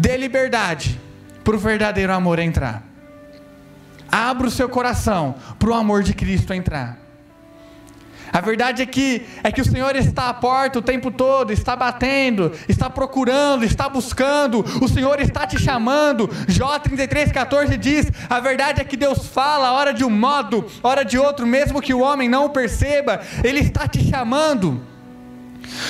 Dê 0.00 0.16
liberdade 0.16 0.96
para 1.42 1.56
o 1.56 1.58
verdadeiro 1.58 2.12
amor 2.12 2.38
entrar. 2.38 2.84
Abra 4.08 4.46
o 4.46 4.50
seu 4.50 4.68
coração 4.68 5.34
para 5.58 5.70
o 5.70 5.74
amor 5.74 6.04
de 6.04 6.14
Cristo 6.14 6.54
entrar. 6.54 6.96
A 8.32 8.40
verdade 8.40 8.80
é 8.80 8.86
que 8.86 9.26
é 9.42 9.50
que 9.50 9.60
o 9.60 9.64
Senhor 9.64 9.96
está 9.96 10.28
à 10.28 10.34
porta 10.34 10.78
o 10.78 10.82
tempo 10.82 11.10
todo, 11.10 11.52
está 11.52 11.74
batendo, 11.74 12.52
está 12.68 12.88
procurando, 12.88 13.64
está 13.64 13.88
buscando. 13.88 14.64
O 14.80 14.86
Senhor 14.86 15.18
está 15.18 15.48
te 15.48 15.58
chamando. 15.58 16.30
Jó 16.46 16.78
33:14 16.78 17.76
diz: 17.76 18.06
"A 18.30 18.38
verdade 18.38 18.80
é 18.80 18.84
que 18.84 18.96
Deus 18.96 19.26
fala 19.26 19.72
hora 19.72 19.92
de 19.92 20.04
um 20.04 20.10
modo, 20.10 20.64
hora 20.80 21.04
de 21.04 21.18
outro, 21.18 21.44
mesmo 21.44 21.82
que 21.82 21.92
o 21.92 22.02
homem 22.02 22.28
não 22.28 22.44
o 22.44 22.50
perceba, 22.50 23.20
ele 23.42 23.58
está 23.58 23.88
te 23.88 24.08
chamando. 24.08 24.80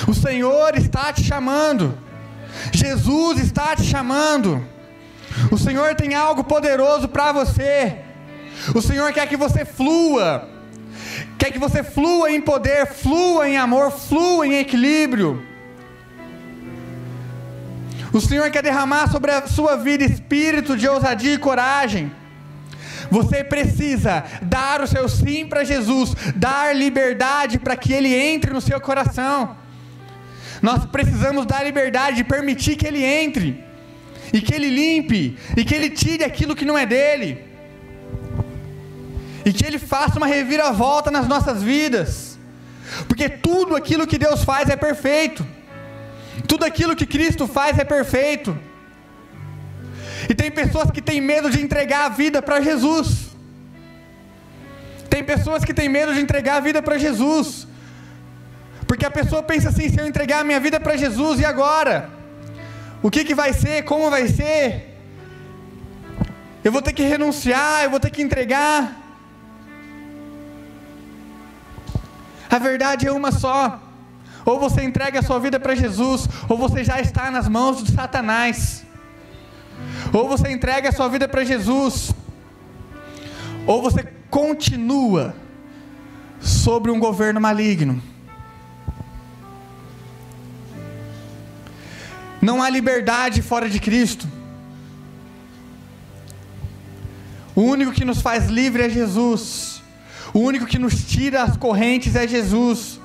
O 0.06 0.14
Senhor 0.14 0.74
está 0.78 1.12
te 1.12 1.22
chamando. 1.22 2.07
Jesus 2.72 3.38
está 3.38 3.74
te 3.74 3.84
chamando. 3.84 4.64
O 5.50 5.58
Senhor 5.58 5.94
tem 5.94 6.14
algo 6.14 6.44
poderoso 6.44 7.08
para 7.08 7.32
você. 7.32 7.98
O 8.74 8.82
Senhor 8.82 9.12
quer 9.12 9.28
que 9.28 9.36
você 9.36 9.64
flua 9.64 10.48
quer 11.38 11.52
que 11.52 11.58
você 11.58 11.82
flua 11.82 12.30
em 12.30 12.40
poder, 12.40 12.86
flua 12.86 13.48
em 13.48 13.56
amor, 13.56 13.92
flua 13.92 14.46
em 14.46 14.56
equilíbrio. 14.56 15.42
O 18.12 18.20
Senhor 18.20 18.50
quer 18.50 18.62
derramar 18.62 19.08
sobre 19.08 19.30
a 19.30 19.46
sua 19.46 19.76
vida 19.76 20.04
espírito 20.04 20.76
de 20.76 20.88
ousadia 20.88 21.34
e 21.34 21.38
coragem. 21.38 22.10
Você 23.10 23.44
precisa 23.44 24.24
dar 24.42 24.80
o 24.80 24.86
seu 24.86 25.08
sim 25.08 25.46
para 25.46 25.64
Jesus, 25.64 26.14
dar 26.34 26.74
liberdade 26.74 27.58
para 27.58 27.76
que 27.76 27.92
Ele 27.92 28.14
entre 28.14 28.52
no 28.52 28.60
seu 28.60 28.80
coração. 28.80 29.56
Nós 30.60 30.84
precisamos 30.86 31.46
dar 31.46 31.64
liberdade, 31.64 32.24
permitir 32.24 32.76
que 32.76 32.86
Ele 32.86 33.04
entre, 33.04 33.64
e 34.32 34.40
que 34.40 34.54
Ele 34.54 34.68
limpe, 34.68 35.38
e 35.56 35.64
que 35.64 35.74
Ele 35.74 35.90
tire 35.90 36.24
aquilo 36.24 36.56
que 36.56 36.64
não 36.64 36.76
é 36.76 36.84
dele 36.84 37.48
e 39.48 39.52
que 39.52 39.64
Ele 39.64 39.78
faça 39.78 40.18
uma 40.18 40.26
reviravolta 40.26 41.10
nas 41.10 41.26
nossas 41.26 41.62
vidas, 41.62 42.38
porque 43.06 43.28
tudo 43.30 43.74
aquilo 43.74 44.06
que 44.06 44.18
Deus 44.18 44.44
faz 44.44 44.68
é 44.68 44.76
perfeito, 44.76 45.46
tudo 46.46 46.64
aquilo 46.66 46.94
que 46.94 47.06
Cristo 47.06 47.46
faz 47.46 47.78
é 47.78 47.84
perfeito. 47.84 48.56
E 50.28 50.34
tem 50.34 50.50
pessoas 50.50 50.90
que 50.90 51.00
têm 51.00 51.20
medo 51.20 51.48
de 51.48 51.62
entregar 51.62 52.06
a 52.06 52.08
vida 52.10 52.42
para 52.42 52.60
Jesus. 52.60 53.28
Tem 55.08 55.24
pessoas 55.24 55.64
que 55.64 55.72
têm 55.72 55.88
medo 55.88 56.12
de 56.12 56.20
entregar 56.20 56.56
a 56.56 56.60
vida 56.60 56.82
para 56.82 56.98
Jesus. 56.98 57.66
Porque 58.88 59.04
a 59.04 59.10
pessoa 59.10 59.42
pensa 59.42 59.68
assim: 59.68 59.88
se 59.88 60.00
eu 60.00 60.06
entregar 60.06 60.40
a 60.40 60.44
minha 60.44 60.58
vida 60.58 60.80
para 60.80 60.96
Jesus, 60.96 61.38
e 61.38 61.44
agora? 61.44 62.10
O 63.02 63.10
que, 63.10 63.22
que 63.24 63.34
vai 63.34 63.52
ser? 63.52 63.84
Como 63.84 64.10
vai 64.10 64.26
ser? 64.26 64.98
Eu 66.64 66.72
vou 66.72 66.82
ter 66.82 66.92
que 66.92 67.02
renunciar, 67.02 67.84
eu 67.84 67.90
vou 67.90 68.00
ter 68.00 68.10
que 68.10 68.22
entregar. 68.22 68.96
A 72.50 72.58
verdade 72.58 73.06
é 73.06 73.12
uma 73.12 73.30
só. 73.30 73.80
Ou 74.44 74.58
você 74.58 74.82
entrega 74.82 75.20
a 75.20 75.22
sua 75.22 75.38
vida 75.38 75.60
para 75.60 75.74
Jesus, 75.74 76.26
ou 76.48 76.56
você 76.56 76.82
já 76.82 76.98
está 76.98 77.30
nas 77.30 77.46
mãos 77.46 77.84
de 77.84 77.92
Satanás. 77.92 78.84
Ou 80.12 80.26
você 80.26 80.50
entrega 80.50 80.88
a 80.88 80.92
sua 80.92 81.08
vida 81.08 81.28
para 81.28 81.44
Jesus, 81.44 82.10
ou 83.66 83.82
você 83.82 84.02
continua 84.30 85.34
sobre 86.40 86.90
um 86.90 86.98
governo 86.98 87.40
maligno. 87.40 88.02
Não 92.40 92.62
há 92.62 92.70
liberdade 92.70 93.42
fora 93.42 93.68
de 93.68 93.80
Cristo. 93.80 94.26
O 97.54 97.62
único 97.62 97.92
que 97.92 98.04
nos 98.04 98.20
faz 98.20 98.46
livre 98.46 98.84
é 98.84 98.88
Jesus. 98.88 99.82
O 100.32 100.40
único 100.40 100.66
que 100.66 100.78
nos 100.78 101.04
tira 101.04 101.42
as 101.42 101.56
correntes 101.56 102.14
é 102.14 102.26
Jesus. 102.26 103.00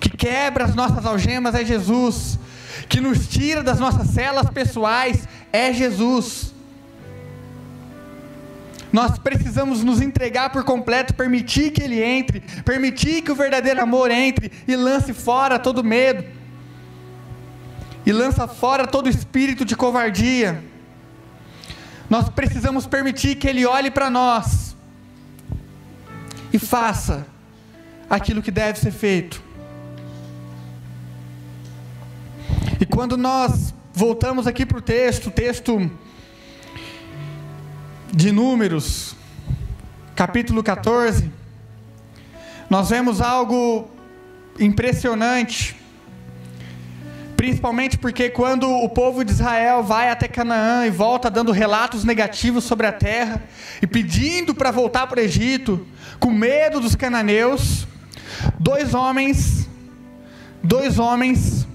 Que 0.00 0.10
quebra 0.10 0.64
as 0.64 0.74
nossas 0.74 1.06
algemas 1.06 1.54
é 1.54 1.64
Jesus. 1.64 2.38
Que 2.88 3.00
nos 3.00 3.28
tira 3.28 3.62
das 3.62 3.78
nossas 3.78 4.08
celas 4.08 4.50
pessoais 4.50 5.28
é 5.52 5.72
Jesus. 5.72 6.52
Nós 8.92 9.16
precisamos 9.18 9.82
nos 9.82 10.02
entregar 10.02 10.50
por 10.50 10.64
completo, 10.64 11.14
permitir 11.14 11.70
que 11.70 11.82
Ele 11.82 12.02
entre, 12.02 12.40
permitir 12.64 13.22
que 13.22 13.32
o 13.32 13.34
verdadeiro 13.34 13.80
amor 13.80 14.10
entre 14.10 14.52
e 14.68 14.76
lance 14.76 15.14
fora 15.14 15.58
todo 15.58 15.82
medo, 15.82 16.24
e 18.04 18.12
lança 18.12 18.48
fora 18.48 18.86
todo 18.86 19.08
espírito 19.08 19.64
de 19.64 19.76
covardia. 19.76 20.62
Nós 22.10 22.28
precisamos 22.28 22.86
permitir 22.86 23.36
que 23.36 23.48
Ele 23.48 23.64
olhe 23.64 23.90
para 23.90 24.10
nós 24.10 24.76
e 26.52 26.58
faça 26.58 27.26
aquilo 28.10 28.42
que 28.42 28.50
deve 28.50 28.78
ser 28.78 28.90
feito. 28.90 29.42
E 32.80 32.84
quando 32.84 33.16
nós 33.16 33.72
voltamos 33.94 34.46
aqui 34.46 34.66
para 34.66 34.78
o 34.78 34.82
texto, 34.82 35.30
texto 35.30 35.90
de 38.12 38.30
Números, 38.30 39.16
capítulo 40.14 40.62
14, 40.62 41.30
nós 42.68 42.90
vemos 42.90 43.20
algo 43.20 43.88
impressionante. 44.58 45.76
Principalmente 47.42 47.98
porque 47.98 48.30
quando 48.30 48.70
o 48.70 48.88
povo 48.88 49.24
de 49.24 49.32
Israel 49.32 49.82
vai 49.82 50.08
até 50.08 50.28
Canaã 50.28 50.86
e 50.86 50.90
volta 50.90 51.28
dando 51.28 51.50
relatos 51.50 52.04
negativos 52.04 52.62
sobre 52.62 52.86
a 52.86 52.92
terra 52.92 53.42
e 53.82 53.86
pedindo 53.88 54.54
para 54.54 54.70
voltar 54.70 55.08
para 55.08 55.18
o 55.18 55.24
Egito, 55.24 55.84
com 56.20 56.30
medo 56.30 56.78
dos 56.78 56.94
cananeus, 56.94 57.84
dois 58.60 58.94
homens, 58.94 59.68
dois 60.62 61.00
homens, 61.00 61.66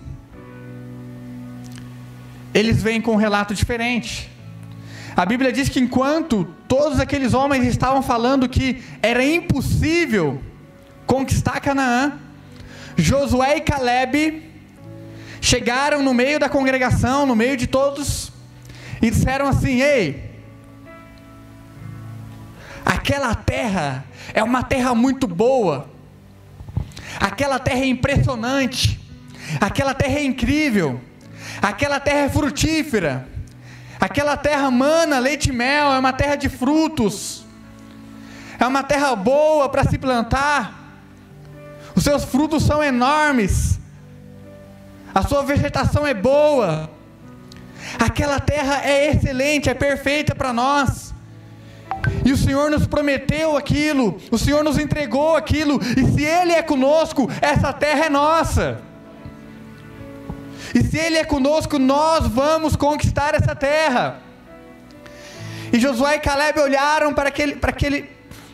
eles 2.53 2.81
vêm 2.81 3.01
com 3.01 3.11
um 3.11 3.17
relato 3.17 3.53
diferente. 3.53 4.31
A 5.17 5.25
Bíblia 5.25 5.51
diz 5.51 5.67
que 5.67 5.81
enquanto 5.81 6.47
todos 6.65 6.97
aqueles 6.97 7.33
homens 7.33 7.65
estavam 7.65 8.01
falando 8.01 8.47
que 8.47 8.81
era 9.01 9.21
impossível 9.21 10.41
conquistar 11.05 11.59
Canaã, 11.59 12.13
Josué 12.95 13.57
e 13.57 13.61
Caleb 13.61 14.46
chegaram 15.47 16.03
no 16.03 16.13
meio 16.13 16.37
da 16.41 16.49
congregação, 16.49 17.25
no 17.25 17.33
meio 17.33 17.55
de 17.55 17.67
todos, 17.67 18.33
e 19.01 19.09
disseram 19.09 19.47
assim: 19.47 19.81
Ei, 19.81 20.29
aquela 22.85 23.33
terra 23.33 24.03
é 24.33 24.43
uma 24.43 24.61
terra 24.61 24.93
muito 24.93 25.25
boa, 25.25 25.89
aquela 27.17 27.59
terra 27.59 27.79
é 27.79 27.85
impressionante, 27.85 28.99
aquela 29.61 29.93
terra 29.93 30.19
é 30.19 30.25
incrível, 30.25 30.99
aquela 31.61 32.01
terra 32.01 32.25
é 32.25 32.29
frutífera, 32.29 33.25
aquela 34.01 34.35
terra 34.35 34.69
mana 34.69 35.17
leite 35.17 35.47
e 35.47 35.53
mel, 35.53 35.93
é 35.93 35.97
uma 35.97 36.11
terra 36.11 36.35
de 36.35 36.49
frutos, 36.49 37.45
é 38.59 38.67
uma 38.67 38.83
terra 38.83 39.15
boa 39.15 39.69
para 39.69 39.85
se 39.85 39.97
plantar, 39.97 40.73
os 41.95 42.03
seus 42.03 42.25
frutos 42.25 42.63
são 42.63 42.83
enormes 42.83 43.77
a 45.13 45.21
sua 45.23 45.43
vegetação 45.43 46.05
é 46.05 46.13
boa, 46.13 46.89
aquela 47.99 48.39
terra 48.39 48.81
é 48.83 49.11
excelente, 49.11 49.69
é 49.69 49.73
perfeita 49.73 50.35
para 50.35 50.53
nós. 50.53 51.13
E 52.25 52.31
o 52.31 52.37
Senhor 52.37 52.69
nos 52.69 52.85
prometeu 52.85 53.57
aquilo, 53.57 54.17
o 54.31 54.37
Senhor 54.37 54.63
nos 54.63 54.77
entregou 54.77 55.35
aquilo, 55.35 55.79
e 55.97 56.05
se 56.05 56.23
Ele 56.23 56.53
é 56.53 56.61
conosco, 56.61 57.29
essa 57.41 57.73
terra 57.73 58.05
é 58.05 58.09
nossa. 58.09 58.81
E 60.73 60.83
se 60.83 60.97
Ele 60.97 61.17
é 61.17 61.23
conosco, 61.23 61.79
nós 61.79 62.27
vamos 62.27 62.75
conquistar 62.75 63.33
essa 63.33 63.55
terra. 63.55 64.19
E 65.71 65.79
Josué 65.79 66.15
e 66.15 66.19
Caleb 66.19 66.59
olharam 66.59 67.13
para, 67.13 67.29
aquele, 67.29 67.55
para, 67.55 67.71
aquele, 67.71 68.09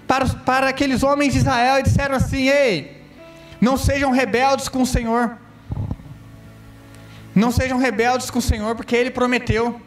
para, 0.07 0.25
para 0.27 0.69
aqueles 0.69 1.03
homens 1.03 1.33
de 1.33 1.39
Israel 1.39 1.79
e 1.79 1.83
disseram 1.83 2.15
assim: 2.15 2.49
Ei, 2.49 3.01
não 3.61 3.77
sejam 3.77 4.11
rebeldes 4.11 4.67
com 4.67 4.81
o 4.81 4.85
Senhor. 4.85 5.37
Não 7.35 7.51
sejam 7.51 7.77
rebeldes 7.77 8.29
com 8.29 8.39
o 8.39 8.41
Senhor, 8.41 8.75
porque 8.75 8.95
Ele 8.95 9.11
prometeu. 9.11 9.79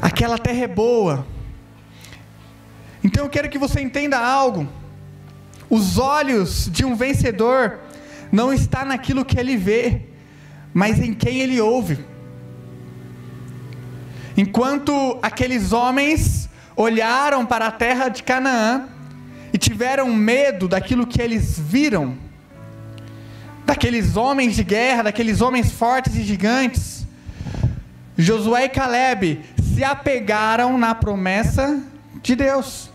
Aquela 0.00 0.38
terra 0.38 0.64
é 0.64 0.68
boa. 0.68 1.26
Então 3.02 3.24
eu 3.24 3.30
quero 3.30 3.48
que 3.48 3.58
você 3.58 3.80
entenda 3.80 4.18
algo. 4.18 4.68
Os 5.68 5.98
olhos 5.98 6.70
de 6.70 6.84
um 6.84 6.94
vencedor 6.94 7.80
não 8.30 8.52
está 8.52 8.84
naquilo 8.84 9.24
que 9.24 9.38
ele 9.38 9.56
vê, 9.56 10.02
mas 10.72 10.98
em 10.98 11.12
quem 11.12 11.40
ele 11.40 11.60
ouve. 11.60 12.04
Enquanto 14.36 15.18
aqueles 15.22 15.72
homens 15.72 16.48
olharam 16.76 17.46
para 17.46 17.68
a 17.68 17.70
terra 17.70 18.08
de 18.08 18.22
Canaã 18.22 18.88
e 19.52 19.58
tiveram 19.58 20.12
medo 20.12 20.66
daquilo 20.66 21.06
que 21.06 21.22
eles 21.22 21.58
viram, 21.58 22.18
daqueles 23.64 24.16
homens 24.16 24.54
de 24.54 24.64
guerra, 24.64 25.04
daqueles 25.04 25.40
homens 25.40 25.70
fortes 25.70 26.14
e 26.16 26.22
gigantes, 26.22 27.06
Josué 28.16 28.64
e 28.64 28.68
Caleb 28.68 29.44
se 29.60 29.82
apegaram 29.82 30.78
na 30.78 30.94
promessa 30.94 31.82
de 32.22 32.36
Deus. 32.36 32.90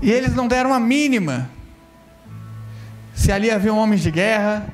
E 0.00 0.10
eles 0.10 0.34
não 0.34 0.46
deram 0.46 0.72
a 0.72 0.78
mínima. 0.78 1.50
Se 3.14 3.32
ali 3.32 3.50
haviam 3.50 3.76
homens 3.76 4.00
de 4.00 4.12
guerra, 4.12 4.66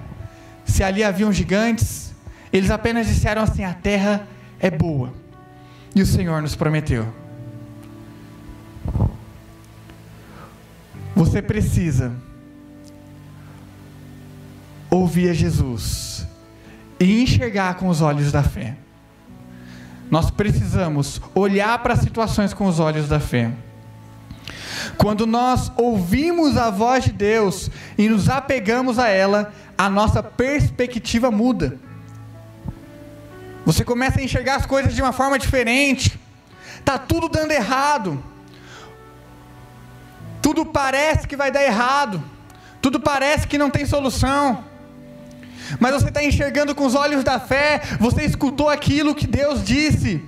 se 0.67 0.83
ali 0.83 1.03
haviam 1.03 1.33
gigantes, 1.33 2.13
eles 2.53 2.71
apenas 2.71 3.07
disseram 3.07 3.43
assim: 3.43 3.65
a 3.65 3.73
terra 3.73 4.29
é 4.61 4.71
boa. 4.71 5.15
E 5.95 6.03
o 6.03 6.07
Senhor 6.07 6.43
nos 6.43 6.55
prometeu. 6.55 7.24
Você 11.15 11.41
precisa 11.41 12.13
ouvir 14.91 15.31
a 15.31 15.33
Jesus 15.33 16.27
e 16.99 17.23
enxergar 17.23 17.75
com 17.75 17.89
os 17.89 18.01
olhos 18.01 18.33
da 18.33 18.43
fé. 18.43 18.77
Nós 20.11 20.31
precisamos 20.31 21.21
olhar 21.35 21.79
para 21.83 21.95
as 21.95 22.01
situações 22.01 22.53
com 22.53 22.67
os 22.67 22.79
olhos 22.79 23.09
da 23.09 23.21
fé. 23.21 23.53
Quando 24.99 25.27
nós 25.27 25.73
ouvimos 25.77 26.57
a 26.57 26.71
voz 26.71 27.05
de 27.05 27.13
Deus 27.13 27.71
e 27.97 28.09
nos 28.09 28.29
apegamos 28.29 28.99
a 28.99 29.09
ela, 29.09 29.53
a 29.79 29.89
nossa 29.89 30.23
perspectiva 30.23 31.31
muda. 31.31 31.79
Você 33.65 33.85
começa 33.85 34.21
a 34.21 34.23
enxergar 34.23 34.57
as 34.57 34.67
coisas 34.67 34.95
de 34.95 35.01
uma 35.01 35.13
forma 35.13 35.39
diferente. 35.39 36.19
Tá 36.85 36.99
tudo 36.99 37.29
dando 37.29 37.53
errado 37.53 38.23
tudo 40.45 40.67
parece 40.67 41.27
que 41.27 41.39
vai 41.39 41.51
dar 41.51 41.65
errado, 41.65 42.23
tudo 42.83 43.01
parece 43.01 43.49
que 43.49 43.57
não 43.57 43.71
tem 43.71 43.87
solução. 43.87 44.63
Mas 45.81 45.95
você 45.95 46.09
está 46.09 46.23
enxergando 46.23 46.75
com 46.75 46.85
os 46.85 46.95
olhos 46.95 47.25
da 47.25 47.41
fé, 47.41 47.81
você 47.99 48.25
escutou 48.25 48.69
aquilo 48.69 49.15
que 49.15 49.27
Deus 49.27 49.65
disse, 49.65 50.23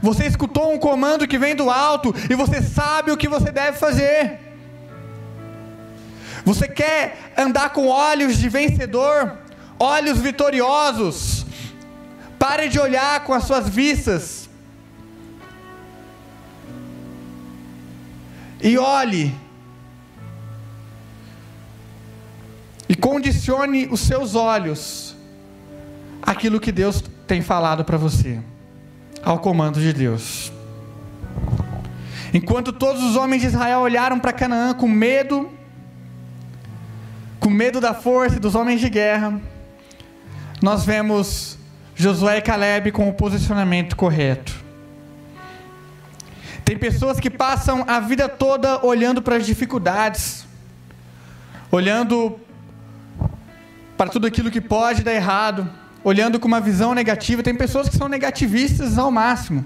você 0.00 0.24
escutou 0.24 0.72
um 0.72 0.78
comando 0.78 1.26
que 1.26 1.36
vem 1.36 1.56
do 1.56 1.68
alto 1.68 2.14
e 2.30 2.34
você 2.36 2.62
sabe 2.62 3.10
o 3.10 3.16
que 3.16 3.26
você 3.26 3.50
deve 3.50 3.76
fazer. 3.76 4.38
Você 6.44 6.68
quer 6.68 7.32
andar 7.36 7.70
com 7.70 7.88
olhos 7.88 8.38
de 8.38 8.48
vencedor, 8.48 9.36
olhos 9.80 10.18
vitoriosos. 10.20 11.44
Pare 12.38 12.68
de 12.68 12.78
olhar 12.78 13.24
com 13.24 13.34
as 13.34 13.42
suas 13.42 13.68
vistas. 13.68 14.48
E 18.62 18.78
olhe 18.78 19.34
E 22.88 22.94
condicione 22.94 23.88
os 23.90 24.00
seus 24.00 24.34
olhos 24.34 25.16
aquilo 26.22 26.60
que 26.60 26.72
Deus 26.72 27.02
tem 27.26 27.42
falado 27.42 27.84
para 27.84 27.96
você, 27.96 28.40
ao 29.22 29.38
comando 29.38 29.80
de 29.80 29.92
Deus. 29.92 30.52
Enquanto 32.32 32.72
todos 32.72 33.02
os 33.02 33.16
homens 33.16 33.42
de 33.42 33.48
Israel 33.48 33.80
olharam 33.80 34.18
para 34.18 34.32
Canaã 34.32 34.74
com 34.74 34.88
medo, 34.88 35.50
com 37.40 37.48
medo 37.48 37.80
da 37.80 37.94
força 37.94 38.38
dos 38.38 38.54
homens 38.54 38.80
de 38.80 38.88
guerra, 38.88 39.40
nós 40.60 40.84
vemos 40.84 41.58
Josué 41.94 42.38
e 42.38 42.42
Caleb 42.42 42.92
com 42.92 43.08
o 43.08 43.14
posicionamento 43.14 43.96
correto. 43.96 44.54
Tem 46.64 46.76
pessoas 46.76 47.20
que 47.20 47.30
passam 47.30 47.84
a 47.86 48.00
vida 48.00 48.28
toda 48.28 48.84
olhando 48.84 49.22
para 49.22 49.36
as 49.36 49.46
dificuldades, 49.46 50.44
olhando 51.70 52.40
para 53.96 54.10
tudo 54.10 54.26
aquilo 54.26 54.50
que 54.50 54.60
pode 54.60 55.02
dar 55.02 55.14
errado, 55.14 55.68
olhando 56.04 56.38
com 56.38 56.46
uma 56.46 56.60
visão 56.60 56.94
negativa. 56.94 57.42
Tem 57.42 57.54
pessoas 57.54 57.88
que 57.88 57.96
são 57.96 58.08
negativistas 58.08 58.98
ao 58.98 59.10
máximo. 59.10 59.64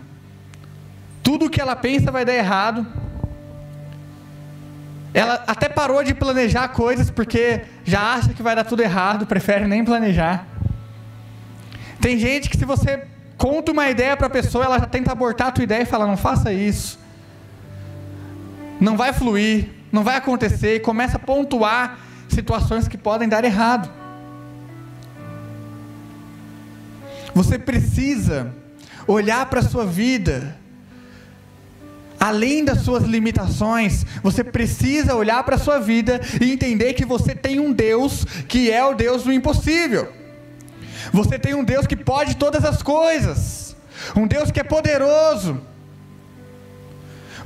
Tudo 1.23 1.51
que 1.51 1.61
ela 1.61 1.77
pensa 1.77 2.11
vai 2.11 2.25
dar 2.25 2.35
errado. 2.35 2.87
Ela 5.13 5.43
até 5.47 5.69
parou 5.69 6.05
de 6.05 6.15
planejar 6.15 6.69
coisas 6.69 7.11
porque 7.11 7.63
já 7.85 8.15
acha 8.15 8.33
que 8.33 8.43
vai 8.43 8.55
dar 8.55 8.65
tudo 8.65 8.81
errado, 8.81 9.27
prefere 9.27 9.67
nem 9.67 9.85
planejar. 9.85 10.47
Tem 12.01 12.19
gente 12.19 12.49
que 12.49 12.57
se 12.57 12.65
você 12.65 13.05
conta 13.37 13.73
uma 13.73 13.91
ideia 13.91 14.17
para 14.17 14.29
a 14.29 14.31
pessoa, 14.31 14.65
ela 14.65 14.79
já 14.79 14.87
tenta 14.87 15.11
abortar 15.11 15.49
a 15.49 15.53
tua 15.53 15.65
ideia 15.65 15.83
e 15.83 15.87
fala: 15.87 16.07
"Não 16.07 16.17
faça 16.17 16.53
isso". 16.53 16.99
Não 18.81 18.97
vai 18.97 19.13
fluir, 19.13 19.69
não 19.93 20.03
vai 20.05 20.17
acontecer, 20.17 20.77
e 20.77 20.81
começa 20.81 21.17
a 21.17 21.21
pontuar 21.21 21.99
situações 22.29 22.89
que 22.89 22.97
podem 22.97 23.29
dar 23.29 23.45
errado. 23.45 24.00
Você 27.35 27.59
precisa 27.59 28.55
olhar 29.07 29.47
para 29.47 29.61
a 29.61 29.63
sua 29.63 29.87
vida, 29.87 30.57
além 32.19 32.65
das 32.65 32.83
suas 32.83 33.05
limitações, 33.05 34.05
você 34.23 34.45
precisa 34.45 35.15
olhar 35.15 35.43
para 35.43 35.57
a 35.57 35.59
sua 35.59 35.79
vida 35.79 36.21
e 36.41 36.53
entender 36.53 36.93
que 36.93 37.05
você 37.05 37.35
tem 37.35 37.59
um 37.59 37.73
Deus 37.73 38.25
que 38.47 38.71
é 38.71 38.85
o 38.85 38.95
Deus 38.95 39.25
do 39.25 39.33
impossível. 39.33 40.13
Você 41.13 41.39
tem 41.39 41.55
um 41.55 41.65
Deus 41.65 41.87
que 41.87 41.97
pode 41.97 42.37
todas 42.37 42.65
as 42.65 42.83
coisas, 42.83 43.75
um 44.15 44.27
Deus 44.27 44.51
que 44.51 44.61
é 44.61 44.65
poderoso, 44.65 45.61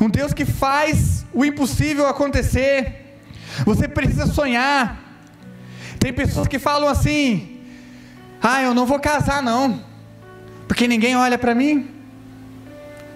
um 0.01 0.11
Deus 0.11 0.33
que 0.33 0.45
faz 0.45 1.25
o 1.33 1.45
impossível 1.45 2.09
acontecer. 2.09 3.21
Você 3.65 3.87
precisa 3.87 4.27
sonhar. 4.27 5.03
Tem 6.01 6.13
pessoas 6.13 6.49
que 6.49 6.59
falam 6.59 6.89
assim: 6.89 7.54
"Ah, 8.47 8.63
eu 8.63 8.75
não 8.75 8.85
vou 8.85 9.01
casar 9.01 9.43
não, 9.43 9.83
porque 10.69 10.87
ninguém 10.87 11.17
olha 11.17 11.39
para 11.39 11.55
mim. 11.55 11.91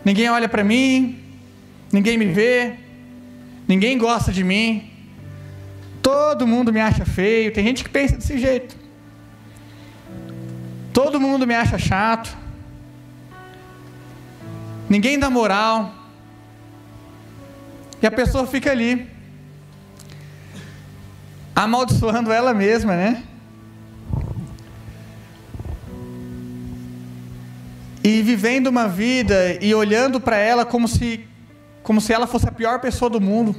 Ninguém 0.02 0.30
olha 0.30 0.48
para 0.48 0.64
mim, 0.64 1.18
ninguém 1.92 2.16
me 2.16 2.24
vê, 2.24 2.76
ninguém 3.66 3.98
gosta 3.98 4.32
de 4.32 4.42
mim. 4.42 4.90
Todo 6.00 6.46
mundo 6.46 6.72
me 6.72 6.80
acha 6.80 7.04
feio". 7.04 7.52
Tem 7.52 7.62
gente 7.62 7.84
que 7.84 7.90
pensa 7.90 8.16
desse 8.16 8.38
jeito. 8.38 8.74
Todo 10.94 11.20
mundo 11.20 11.46
me 11.46 11.54
acha 11.54 11.78
chato. 11.78 12.34
Ninguém 14.88 15.18
dá 15.18 15.28
moral. 15.28 15.92
E 18.00 18.06
a 18.06 18.10
pessoa 18.10 18.46
fica 18.46 18.70
ali, 18.70 19.06
amaldiçoando 21.54 22.32
ela 22.32 22.54
mesma, 22.54 22.96
né? 22.96 23.24
E 28.02 28.22
vivendo 28.22 28.68
uma 28.68 28.88
vida 28.88 29.58
e 29.62 29.74
olhando 29.74 30.20
para 30.20 30.36
ela 30.36 30.64
como 30.64 30.86
se, 30.86 31.26
como 31.82 32.00
se 32.00 32.12
ela 32.12 32.26
fosse 32.26 32.48
a 32.48 32.52
pior 32.52 32.80
pessoa 32.80 33.10
do 33.10 33.20
mundo. 33.20 33.56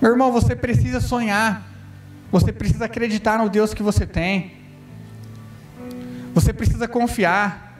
Meu 0.00 0.12
irmão, 0.12 0.32
você 0.32 0.56
precisa 0.56 1.00
sonhar. 1.00 1.68
Você 2.32 2.52
precisa 2.52 2.84
acreditar 2.84 3.38
no 3.38 3.48
Deus 3.48 3.74
que 3.74 3.82
você 3.82 4.06
tem. 4.06 4.52
Você 6.32 6.52
precisa 6.52 6.86
confiar. 6.86 7.70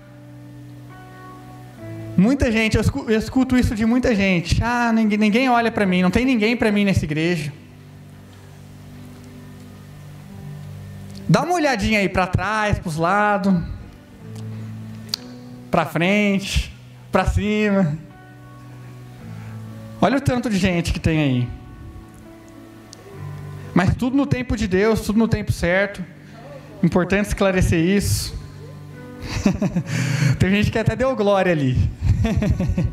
Muita 2.16 2.52
gente, 2.52 2.76
eu 2.76 2.82
escuto, 2.82 3.10
eu 3.10 3.18
escuto 3.18 3.56
isso 3.56 3.74
de 3.74 3.86
muita 3.86 4.14
gente. 4.14 4.62
Ah, 4.62 4.92
ninguém, 4.92 5.18
ninguém 5.18 5.48
olha 5.48 5.70
para 5.70 5.86
mim, 5.86 6.02
não 6.02 6.10
tem 6.10 6.24
ninguém 6.24 6.56
para 6.56 6.70
mim 6.70 6.84
nessa 6.84 7.04
igreja. 7.04 7.52
Dá 11.28 11.42
uma 11.42 11.54
olhadinha 11.54 12.00
aí 12.00 12.08
para 12.08 12.26
trás, 12.26 12.78
para 12.78 12.88
os 12.88 12.96
lados, 12.96 13.54
para 15.70 15.86
frente, 15.86 16.74
para 17.12 17.24
cima. 17.26 17.96
Olha 20.00 20.18
o 20.18 20.20
tanto 20.20 20.48
de 20.50 20.56
gente 20.56 20.92
que 20.92 21.00
tem 21.00 21.20
aí. 21.20 21.48
Mas 23.74 23.94
tudo 23.94 24.16
no 24.16 24.26
tempo 24.26 24.56
de 24.56 24.66
Deus, 24.66 25.02
tudo 25.02 25.18
no 25.18 25.28
tempo 25.28 25.52
certo. 25.52 26.04
Importante 26.82 27.26
esclarecer 27.26 27.78
isso. 27.78 28.34
tem 30.38 30.50
gente 30.50 30.70
que 30.70 30.78
até 30.78 30.96
deu 30.96 31.14
glória 31.14 31.52
ali. 31.52 31.76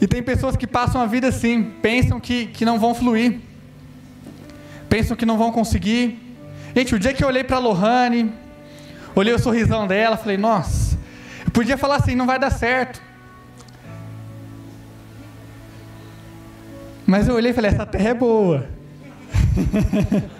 e 0.00 0.06
tem 0.06 0.22
pessoas 0.22 0.56
que 0.56 0.66
passam 0.66 1.00
a 1.00 1.06
vida 1.06 1.28
assim, 1.28 1.62
pensam 1.82 2.20
que, 2.20 2.46
que 2.46 2.64
não 2.64 2.78
vão 2.78 2.94
fluir, 2.94 3.40
pensam 4.88 5.16
que 5.16 5.26
não 5.26 5.38
vão 5.38 5.50
conseguir. 5.50 6.18
Gente, 6.76 6.94
o 6.94 6.98
dia 6.98 7.14
que 7.14 7.24
eu 7.24 7.28
olhei 7.28 7.42
para 7.42 7.56
a 7.56 7.60
Lohane, 7.60 8.32
olhei 9.18 9.34
o 9.34 9.38
sorrisão 9.38 9.86
dela, 9.86 10.16
falei, 10.16 10.36
nossa, 10.36 10.98
eu 11.44 11.50
podia 11.50 11.76
falar 11.78 11.96
assim, 11.96 12.14
não 12.14 12.26
vai 12.26 12.38
dar 12.38 12.50
certo. 12.50 13.02
Mas 17.06 17.26
eu 17.26 17.34
olhei 17.34 17.50
e 17.52 17.54
falei, 17.54 17.70
essa 17.70 17.86
terra 17.86 18.10
é 18.10 18.14
boa. 18.14 18.66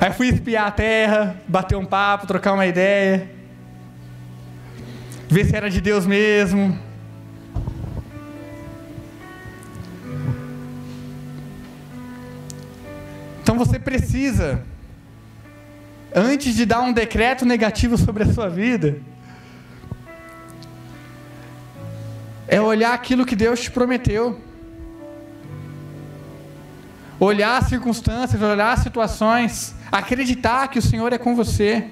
Aí 0.00 0.12
fui 0.12 0.28
espiar 0.28 0.66
a 0.66 0.70
terra, 0.70 1.36
bater 1.46 1.76
um 1.76 1.84
papo, 1.84 2.26
trocar 2.26 2.52
uma 2.52 2.66
ideia 2.66 3.40
ver 5.30 5.46
se 5.46 5.54
era 5.54 5.70
de 5.70 5.80
Deus 5.80 6.04
mesmo. 6.04 6.76
Então 13.40 13.56
você 13.56 13.78
precisa, 13.78 14.64
antes 16.14 16.54
de 16.54 16.64
dar 16.64 16.80
um 16.80 16.92
decreto 16.92 17.44
negativo 17.44 17.96
sobre 17.96 18.22
a 18.22 18.32
sua 18.32 18.48
vida, 18.48 19.00
é 22.48 22.60
olhar 22.60 22.92
aquilo 22.92 23.26
que 23.26 23.36
Deus 23.36 23.60
te 23.60 23.70
prometeu. 23.70 24.40
Olhar 27.18 27.58
as 27.58 27.68
circunstâncias, 27.68 28.40
olhar 28.40 28.72
as 28.72 28.80
situações, 28.80 29.74
acreditar 29.92 30.68
que 30.68 30.78
o 30.78 30.82
Senhor 30.82 31.12
é 31.12 31.18
com 31.18 31.36
você. 31.36 31.90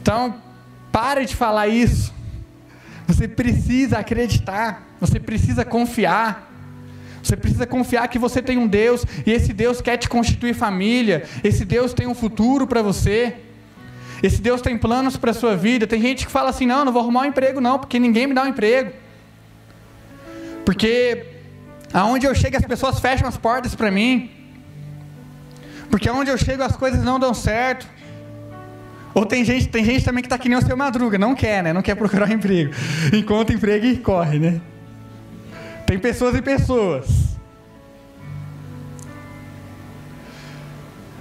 Então, 0.00 0.42
Pare 0.92 1.24
de 1.24 1.34
falar 1.34 1.68
isso. 1.68 2.12
Você 3.06 3.26
precisa 3.26 3.98
acreditar, 3.98 4.82
você 5.00 5.18
precisa 5.18 5.64
confiar. 5.64 6.51
Você 7.22 7.36
precisa 7.36 7.66
confiar 7.66 8.08
que 8.08 8.18
você 8.18 8.42
tem 8.42 8.58
um 8.58 8.66
Deus 8.66 9.04
e 9.24 9.30
esse 9.30 9.52
Deus 9.52 9.80
quer 9.80 9.96
te 9.96 10.08
constituir 10.08 10.54
família. 10.54 11.24
Esse 11.44 11.64
Deus 11.64 11.92
tem 11.94 12.06
um 12.06 12.14
futuro 12.14 12.66
para 12.66 12.82
você. 12.82 13.36
Esse 14.22 14.40
Deus 14.40 14.60
tem 14.60 14.76
planos 14.76 15.16
para 15.16 15.30
a 15.30 15.34
sua 15.34 15.56
vida. 15.56 15.86
Tem 15.86 16.00
gente 16.00 16.26
que 16.26 16.32
fala 16.32 16.50
assim: 16.50 16.66
não, 16.66 16.84
não 16.84 16.92
vou 16.92 17.02
arrumar 17.02 17.22
um 17.22 17.26
emprego, 17.26 17.60
não, 17.60 17.78
porque 17.78 17.98
ninguém 17.98 18.26
me 18.26 18.34
dá 18.34 18.42
um 18.42 18.48
emprego. 18.48 18.92
Porque 20.64 21.26
aonde 21.92 22.26
eu 22.26 22.34
chego 22.34 22.56
as 22.56 22.64
pessoas 22.64 22.98
fecham 22.98 23.28
as 23.28 23.36
portas 23.36 23.74
para 23.74 23.90
mim. 23.90 24.30
Porque 25.90 26.08
aonde 26.08 26.30
eu 26.30 26.38
chego 26.38 26.62
as 26.62 26.76
coisas 26.76 27.04
não 27.04 27.20
dão 27.20 27.34
certo. 27.34 27.86
Ou 29.14 29.26
tem 29.26 29.44
gente, 29.44 29.68
tem 29.68 29.84
gente 29.84 30.04
também 30.04 30.22
que 30.22 30.26
está 30.26 30.38
que 30.38 30.48
nem 30.48 30.56
o 30.56 30.64
seu 30.64 30.76
madruga, 30.76 31.18
não 31.18 31.34
quer, 31.34 31.62
né? 31.62 31.72
Não 31.72 31.82
quer 31.82 31.94
procurar 31.94 32.28
um 32.28 32.32
emprego. 32.34 32.72
Encontra 33.12 33.54
emprego 33.54 33.86
e 33.86 33.98
corre, 33.98 34.38
né? 34.38 34.60
Tem 35.92 35.98
pessoas 35.98 36.34
e 36.34 36.40
pessoas. 36.40 37.06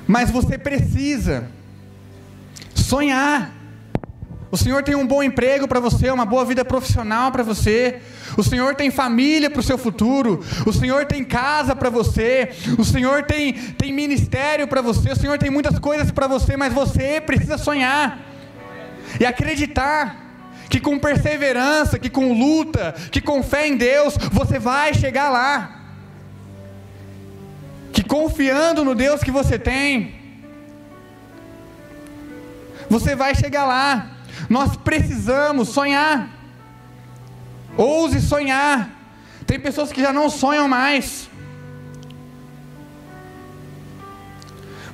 Mas 0.07 0.32
você 0.32 0.57
precisa 0.57 1.51
sonhar. 2.74 3.53
O 4.49 4.55
Senhor 4.55 4.82
tem 4.82 4.95
um 4.95 5.05
bom 5.05 5.22
emprego 5.22 5.67
para 5.67 5.82
você, 5.82 6.09
uma 6.09 6.26
boa 6.26 6.45
vida 6.45 6.63
profissional 6.63 7.34
para 7.34 7.43
você. 7.43 7.99
O 8.38 8.43
Senhor 8.43 8.74
tem 8.74 8.89
família 8.89 9.49
para 9.49 9.59
o 9.59 9.63
seu 9.63 9.78
futuro. 9.78 10.41
O 10.65 10.72
Senhor 10.72 11.05
tem 11.05 11.26
casa 11.26 11.76
para 11.76 11.89
você. 11.89 12.51
O 12.80 12.86
Senhor 12.86 13.24
tem, 13.24 13.51
tem 13.74 13.91
ministério 13.91 14.69
para 14.69 14.82
você. 14.82 15.11
O 15.11 15.17
Senhor 15.17 15.38
tem 15.38 15.49
muitas 15.49 15.78
coisas 15.80 16.11
para 16.11 16.28
você, 16.28 16.55
mas 16.55 16.72
você 16.72 17.19
precisa 17.19 17.57
sonhar 17.57 18.22
e 19.19 19.26
acreditar 19.26 20.30
que 20.72 20.80
com 20.80 20.97
perseverança, 20.97 21.99
que 21.99 22.09
com 22.09 22.32
luta, 22.32 22.95
que 23.11 23.19
com 23.19 23.43
fé 23.43 23.67
em 23.67 23.76
Deus, 23.76 24.15
você 24.32 24.57
vai 24.57 24.93
chegar 24.93 25.30
lá. 25.30 25.82
Que 27.91 28.01
confiando 28.01 28.86
no 28.86 28.95
Deus 28.95 29.22
que 29.22 29.32
você 29.32 29.59
tem, 29.59 30.15
você 32.89 33.17
vai 33.17 33.36
chegar 33.36 33.65
lá. 33.65 34.11
Nós 34.49 34.78
precisamos 34.78 35.67
sonhar. 35.67 36.30
Ouse 37.76 38.22
sonhar. 38.22 38.89
Tem 39.45 39.59
pessoas 39.59 39.91
que 39.91 40.01
já 40.01 40.13
não 40.13 40.30
sonham 40.30 40.69
mais. 40.69 41.30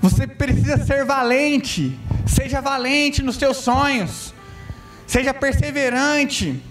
Você 0.01 0.25
precisa 0.25 0.83
ser 0.83 1.05
valente. 1.05 1.99
Seja 2.25 2.61
valente 2.61 3.21
nos 3.21 3.35
seus 3.35 3.57
sonhos. 3.57 4.33
Seja 5.07 5.33
perseverante. 5.33 6.61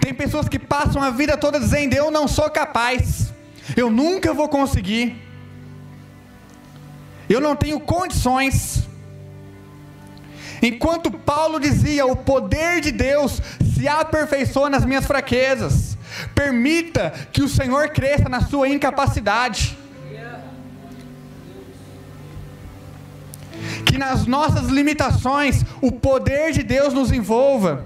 Tem 0.00 0.14
pessoas 0.14 0.48
que 0.48 0.58
passam 0.58 1.02
a 1.02 1.10
vida 1.10 1.36
toda 1.36 1.60
dizendo: 1.60 1.94
Eu 1.94 2.10
não 2.10 2.26
sou 2.26 2.50
capaz. 2.50 3.32
Eu 3.76 3.90
nunca 3.90 4.32
vou 4.32 4.48
conseguir. 4.48 5.22
Eu 7.28 7.40
não 7.40 7.54
tenho 7.54 7.78
condições. 7.78 8.88
Enquanto 10.62 11.10
Paulo 11.10 11.60
dizia: 11.60 12.06
o 12.06 12.16
poder 12.16 12.80
de 12.80 12.90
Deus 12.90 13.40
se 13.76 13.86
aperfeiçoa 13.86 14.70
nas 14.70 14.84
minhas 14.84 15.04
fraquezas. 15.04 15.98
Permita 16.34 17.12
que 17.32 17.42
o 17.42 17.48
Senhor 17.48 17.90
cresça 17.90 18.28
na 18.28 18.40
sua 18.40 18.68
incapacidade. 18.68 19.76
Que 23.84 23.98
nas 23.98 24.26
nossas 24.26 24.68
limitações 24.68 25.64
o 25.80 25.92
poder 25.92 26.52
de 26.52 26.62
Deus 26.62 26.92
nos 26.94 27.12
envolva. 27.12 27.84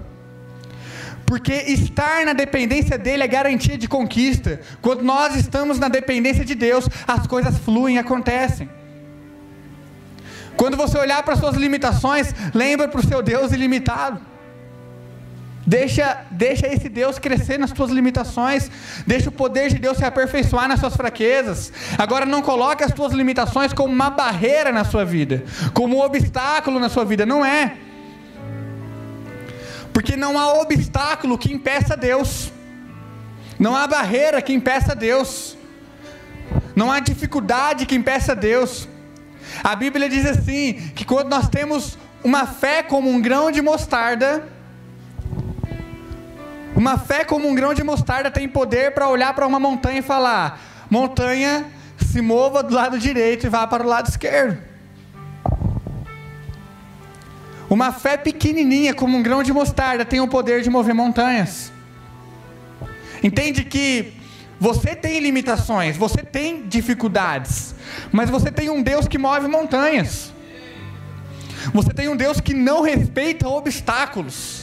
Porque 1.25 1.53
estar 1.53 2.25
na 2.25 2.33
dependência 2.33 2.97
dele 2.97 3.23
é 3.23 3.27
garantia 3.27 3.77
de 3.77 3.87
conquista. 3.87 4.59
Quando 4.81 5.03
nós 5.03 5.35
estamos 5.35 5.77
na 5.77 5.87
dependência 5.87 6.43
de 6.43 6.55
Deus, 6.55 6.89
as 7.07 7.27
coisas 7.27 7.57
fluem 7.59 7.99
acontecem. 7.99 8.69
Quando 10.57 10.75
você 10.75 10.97
olhar 10.97 11.21
para 11.23 11.35
suas 11.35 11.55
limitações, 11.55 12.33
lembra 12.53 12.87
para 12.87 12.99
o 12.99 13.07
seu 13.07 13.21
Deus 13.21 13.51
ilimitado. 13.51 14.28
Deixa, 15.69 16.25
deixa 16.31 16.67
esse 16.67 16.89
Deus 16.89 17.19
crescer 17.19 17.59
nas 17.59 17.69
suas 17.69 17.91
limitações. 17.91 18.71
Deixa 19.05 19.29
o 19.29 19.31
poder 19.31 19.69
de 19.69 19.77
Deus 19.77 19.99
se 19.99 20.03
aperfeiçoar 20.03 20.67
nas 20.67 20.79
suas 20.79 20.95
fraquezas. 20.95 21.71
Agora 21.95 22.25
não 22.25 22.41
coloque 22.41 22.83
as 22.83 22.91
suas 22.91 23.13
limitações 23.13 23.71
como 23.71 23.93
uma 23.93 24.09
barreira 24.09 24.71
na 24.71 24.83
sua 24.83 25.05
vida, 25.05 25.43
como 25.71 25.97
um 25.97 26.01
obstáculo 26.01 26.79
na 26.79 26.89
sua 26.89 27.05
vida. 27.05 27.23
Não 27.23 27.45
é. 27.45 27.75
Porque 29.93 30.17
não 30.17 30.39
há 30.39 30.53
obstáculo 30.53 31.37
que 31.37 31.53
impeça 31.53 31.95
Deus. 31.95 32.51
Não 33.59 33.75
há 33.75 33.85
barreira 33.85 34.41
que 34.41 34.51
impeça 34.51 34.95
Deus. 34.95 35.55
Não 36.75 36.91
há 36.91 36.99
dificuldade 36.99 37.85
que 37.85 37.93
impeça 37.93 38.35
Deus. 38.35 38.89
A 39.63 39.75
Bíblia 39.75 40.09
diz 40.09 40.25
assim: 40.25 40.73
que 40.95 41.05
quando 41.05 41.29
nós 41.29 41.47
temos 41.47 41.95
uma 42.23 42.47
fé 42.47 42.81
como 42.81 43.07
um 43.07 43.21
grão 43.21 43.51
de 43.51 43.61
mostarda, 43.61 44.57
uma 46.79 46.97
fé 46.97 47.25
como 47.25 47.45
um 47.45 47.53
grão 47.53 47.73
de 47.73 47.83
mostarda 47.83 48.31
tem 48.31 48.47
poder 48.47 48.93
para 48.93 49.09
olhar 49.09 49.33
para 49.33 49.45
uma 49.45 49.59
montanha 49.59 49.99
e 49.99 50.01
falar: 50.01 50.61
montanha, 50.89 51.65
se 51.97 52.21
mova 52.21 52.63
do 52.63 52.73
lado 52.73 52.97
direito 52.97 53.45
e 53.45 53.49
vá 53.49 53.67
para 53.67 53.83
o 53.83 53.85
lado 53.85 54.07
esquerdo. 54.07 54.57
Uma 57.69 57.91
fé 57.91 58.15
pequenininha 58.15 58.93
como 58.93 59.17
um 59.17 59.21
grão 59.21 59.43
de 59.43 59.51
mostarda 59.51 60.05
tem 60.05 60.21
o 60.21 60.27
poder 60.29 60.61
de 60.61 60.69
mover 60.69 60.95
montanhas. 60.95 61.69
Entende 63.21 63.65
que 63.65 64.13
você 64.57 64.95
tem 64.95 65.19
limitações, 65.19 65.97
você 65.97 66.23
tem 66.23 66.65
dificuldades, 66.65 67.75
mas 68.09 68.29
você 68.29 68.49
tem 68.49 68.69
um 68.69 68.81
Deus 68.81 69.05
que 69.05 69.17
move 69.17 69.49
montanhas. 69.49 70.33
Você 71.73 71.89
tem 71.89 72.07
um 72.07 72.15
Deus 72.15 72.39
que 72.39 72.53
não 72.53 72.81
respeita 72.81 73.49
obstáculos. 73.49 74.58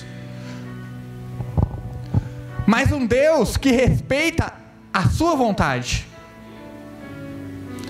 Mas 2.66 2.90
um 2.90 3.06
Deus 3.06 3.56
que 3.56 3.70
respeita 3.70 4.52
a 4.92 5.08
sua 5.08 5.36
vontade. 5.36 6.06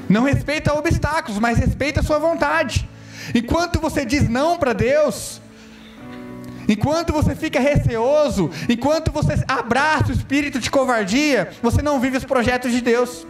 Não 0.08 0.22
respeita 0.22 0.74
obstáculos, 0.74 1.38
mas 1.38 1.58
respeita 1.58 2.00
a 2.00 2.02
sua 2.02 2.18
vontade. 2.18 2.88
Enquanto 3.34 3.80
você 3.80 4.04
diz 4.04 4.28
não 4.28 4.58
para 4.58 4.72
Deus, 4.72 5.40
Enquanto 6.68 7.12
você 7.12 7.34
fica 7.36 7.60
receoso, 7.60 8.50
enquanto 8.68 9.12
você 9.12 9.34
abraça 9.46 10.08
o 10.08 10.12
espírito 10.12 10.58
de 10.58 10.70
covardia, 10.70 11.52
você 11.62 11.80
não 11.80 12.00
vive 12.00 12.16
os 12.16 12.24
projetos 12.24 12.72
de 12.72 12.80
Deus. 12.80 13.24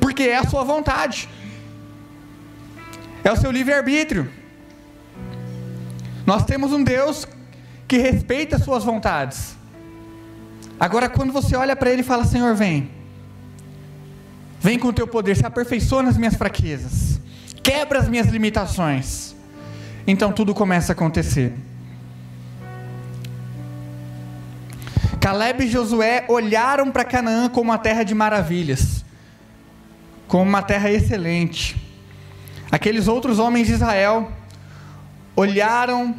Porque 0.00 0.22
é 0.22 0.36
a 0.36 0.44
sua 0.44 0.62
vontade. 0.62 1.28
É 3.24 3.32
o 3.32 3.36
seu 3.36 3.50
livre-arbítrio. 3.50 4.30
Nós 6.24 6.44
temos 6.44 6.72
um 6.72 6.84
Deus 6.84 7.26
que 7.94 7.98
respeita 7.98 8.56
as 8.56 8.64
suas 8.64 8.82
vontades. 8.82 9.56
Agora, 10.78 11.08
quando 11.08 11.32
você 11.32 11.54
olha 11.56 11.76
para 11.76 11.90
Ele 11.90 12.00
e 12.00 12.04
fala: 12.04 12.24
Senhor, 12.24 12.54
vem, 12.54 12.90
vem 14.60 14.78
com 14.78 14.88
o 14.88 14.92
teu 14.92 15.06
poder, 15.06 15.36
se 15.36 15.46
aperfeiçoa 15.46 16.02
nas 16.02 16.16
minhas 16.16 16.34
fraquezas, 16.34 17.20
quebra 17.62 18.00
as 18.00 18.08
minhas 18.08 18.26
limitações 18.28 19.34
então 20.06 20.32
tudo 20.32 20.54
começa 20.54 20.92
a 20.92 20.94
acontecer. 20.94 21.54
Caleb 25.20 25.64
e 25.64 25.70
Josué 25.70 26.26
olharam 26.28 26.90
para 26.90 27.04
Canaã 27.04 27.48
como 27.48 27.70
uma 27.70 27.78
terra 27.78 28.02
de 28.02 28.14
maravilhas, 28.14 29.02
como 30.28 30.42
uma 30.42 30.60
terra 30.62 30.90
excelente. 30.90 31.76
Aqueles 32.70 33.08
outros 33.08 33.38
homens 33.38 33.66
de 33.66 33.72
Israel 33.72 34.30
olharam 35.34 36.14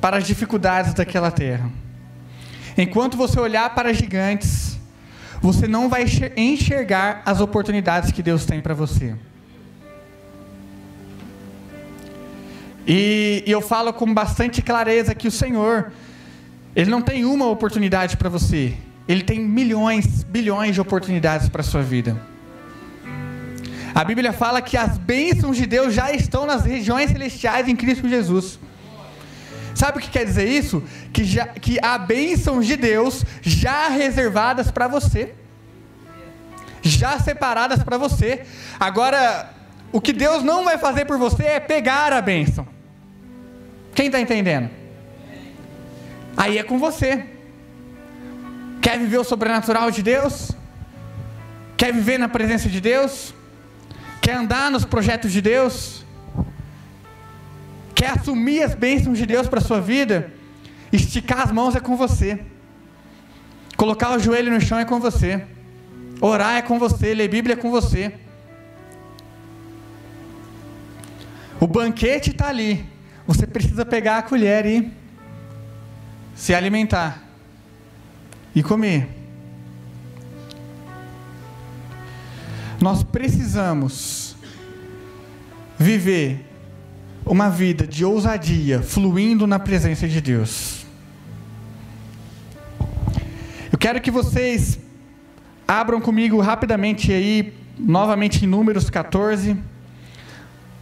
para 0.00 0.16
as 0.16 0.26
dificuldades 0.26 0.94
daquela 0.94 1.30
terra. 1.30 1.70
Enquanto 2.76 3.16
você 3.16 3.38
olhar 3.38 3.74
para 3.74 3.92
gigantes, 3.92 4.78
você 5.40 5.66
não 5.66 5.88
vai 5.88 6.04
enxergar 6.36 7.22
as 7.24 7.40
oportunidades 7.40 8.10
que 8.10 8.22
Deus 8.22 8.44
tem 8.44 8.60
para 8.60 8.74
você. 8.74 9.14
E, 12.86 13.44
e 13.46 13.50
eu 13.50 13.60
falo 13.60 13.92
com 13.92 14.12
bastante 14.12 14.62
clareza 14.62 15.14
que 15.14 15.28
o 15.28 15.30
Senhor, 15.30 15.92
Ele 16.74 16.90
não 16.90 17.02
tem 17.02 17.24
uma 17.24 17.46
oportunidade 17.46 18.16
para 18.16 18.28
você, 18.28 18.74
Ele 19.06 19.22
tem 19.22 19.38
milhões, 19.40 20.24
bilhões 20.24 20.74
de 20.74 20.80
oportunidades 20.80 21.48
para 21.48 21.60
a 21.60 21.64
sua 21.64 21.82
vida. 21.82 22.16
A 23.94 24.04
Bíblia 24.04 24.32
fala 24.32 24.62
que 24.62 24.76
as 24.76 24.96
bênçãos 24.96 25.56
de 25.56 25.66
Deus 25.66 25.92
já 25.92 26.12
estão 26.12 26.46
nas 26.46 26.64
regiões 26.64 27.10
celestiais 27.10 27.68
em 27.68 27.74
Cristo 27.74 28.08
Jesus. 28.08 28.58
Sabe 29.74 29.98
o 29.98 30.00
que 30.00 30.10
quer 30.10 30.24
dizer 30.24 30.48
isso? 30.48 30.82
Que, 31.12 31.24
já, 31.24 31.46
que 31.46 31.78
há 31.82 31.96
bênçãos 31.98 32.66
de 32.66 32.76
Deus 32.76 33.24
já 33.42 33.88
reservadas 33.88 34.70
para 34.70 34.88
você, 34.88 35.34
já 36.82 37.18
separadas 37.18 37.82
para 37.82 37.96
você. 37.96 38.44
Agora, 38.78 39.50
o 39.92 40.00
que 40.00 40.12
Deus 40.12 40.42
não 40.42 40.64
vai 40.64 40.78
fazer 40.78 41.04
por 41.04 41.18
você 41.18 41.44
é 41.44 41.60
pegar 41.60 42.12
a 42.12 42.20
bênção. 42.20 42.66
Quem 43.94 44.06
está 44.06 44.20
entendendo? 44.20 44.70
Aí 46.36 46.58
é 46.58 46.62
com 46.62 46.78
você. 46.78 47.26
Quer 48.80 48.98
viver 48.98 49.18
o 49.18 49.24
sobrenatural 49.24 49.90
de 49.90 50.02
Deus? 50.02 50.52
Quer 51.76 51.92
viver 51.92 52.18
na 52.18 52.28
presença 52.28 52.68
de 52.68 52.80
Deus? 52.80 53.34
Quer 54.20 54.34
andar 54.34 54.70
nos 54.70 54.84
projetos 54.84 55.32
de 55.32 55.40
Deus? 55.40 56.04
Quer 58.00 58.12
assumir 58.12 58.62
as 58.62 58.74
bênçãos 58.74 59.18
de 59.18 59.26
Deus 59.26 59.46
para 59.46 59.58
a 59.58 59.62
sua 59.62 59.78
vida? 59.78 60.32
Esticar 60.90 61.42
as 61.42 61.52
mãos 61.52 61.76
é 61.76 61.80
com 61.80 61.98
você. 61.98 62.40
Colocar 63.76 64.16
o 64.16 64.18
joelho 64.18 64.50
no 64.50 64.58
chão 64.58 64.78
é 64.78 64.86
com 64.86 64.98
você. 64.98 65.44
Orar 66.18 66.56
é 66.56 66.62
com 66.62 66.78
você. 66.78 67.12
Ler 67.12 67.28
Bíblia 67.28 67.52
é 67.52 67.56
com 67.58 67.70
você. 67.70 68.14
O 71.60 71.66
banquete 71.66 72.30
está 72.30 72.48
ali. 72.48 72.86
Você 73.26 73.46
precisa 73.46 73.84
pegar 73.84 74.16
a 74.16 74.22
colher 74.22 74.64
e 74.64 74.90
se 76.34 76.54
alimentar 76.54 77.22
e 78.54 78.62
comer. 78.62 79.10
Nós 82.80 83.02
precisamos 83.02 84.36
viver 85.78 86.49
uma 87.30 87.48
vida 87.48 87.86
de 87.86 88.04
ousadia, 88.04 88.82
fluindo 88.82 89.46
na 89.46 89.56
presença 89.60 90.08
de 90.08 90.20
Deus. 90.20 90.84
Eu 93.70 93.78
quero 93.78 94.00
que 94.00 94.10
vocês 94.10 94.80
abram 95.66 96.00
comigo 96.00 96.40
rapidamente 96.40 97.12
aí, 97.12 97.54
novamente 97.78 98.44
em 98.44 98.48
Números 98.48 98.90
14. 98.90 99.56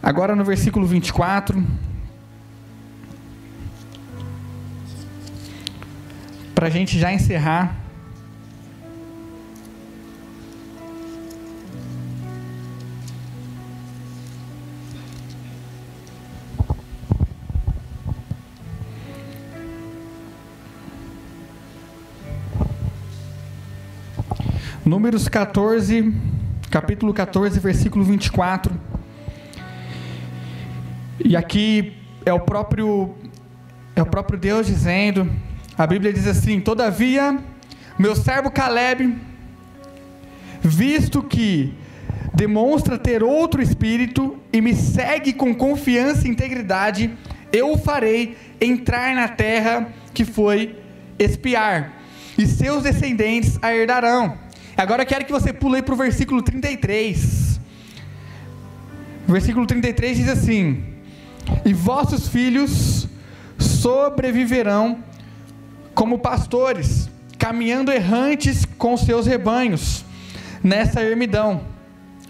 Agora 0.01 0.35
no 0.35 0.43
versículo 0.43 0.87
24. 0.87 1.63
Para 6.55 6.65
a 6.65 6.71
gente 6.71 6.97
já 6.97 7.13
encerrar. 7.13 7.75
Números 24.89 25.27
14, 25.27 26.11
capítulo 26.71 27.13
14, 27.13 27.59
versículo 27.59 28.03
24. 28.03 28.73
E 31.23 31.35
aqui 31.35 31.93
é 32.25 32.33
o 32.33 32.39
próprio 32.39 33.13
é 33.95 34.01
o 34.01 34.05
próprio 34.07 34.39
Deus 34.39 34.65
dizendo, 34.65 35.31
a 35.77 35.85
Bíblia 35.85 36.11
diz 36.11 36.25
assim: 36.25 36.59
"Todavia, 36.59 37.37
meu 37.99 38.15
servo 38.15 38.49
Caleb, 38.49 39.15
visto 40.59 41.21
que 41.21 41.71
demonstra 42.33 42.97
ter 42.97 43.21
outro 43.21 43.61
espírito 43.61 44.39
e 44.51 44.59
me 44.59 44.73
segue 44.73 45.33
com 45.33 45.53
confiança 45.53 46.27
e 46.27 46.31
integridade, 46.31 47.15
eu 47.53 47.73
o 47.73 47.77
farei 47.77 48.35
entrar 48.59 49.13
na 49.13 49.27
terra 49.27 49.87
que 50.15 50.25
foi 50.25 50.75
espiar, 51.19 51.93
e 52.35 52.47
seus 52.47 52.81
descendentes 52.81 53.59
a 53.61 53.71
herdarão." 53.71 54.48
Agora 54.79 55.03
eu 55.03 55.05
quero 55.05 55.25
que 55.25 55.31
você 55.31 55.51
pule 55.51 55.81
para 55.81 55.93
o 55.93 55.97
versículo 55.97 56.41
33. 56.41 57.59
O 59.27 59.31
versículo 59.33 59.67
33 59.67 60.17
diz 60.17 60.29
assim: 60.29 60.81
e 61.65 61.73
vossos 61.73 62.29
filhos 62.29 63.05
sobreviverão 63.57 65.03
como 65.93 66.19
pastores, 66.19 67.09
caminhando 67.37 67.91
errantes 67.91 68.63
com 68.77 68.95
seus 68.95 69.27
rebanhos 69.27 70.05
nessa 70.63 71.03
ermidão, 71.03 71.65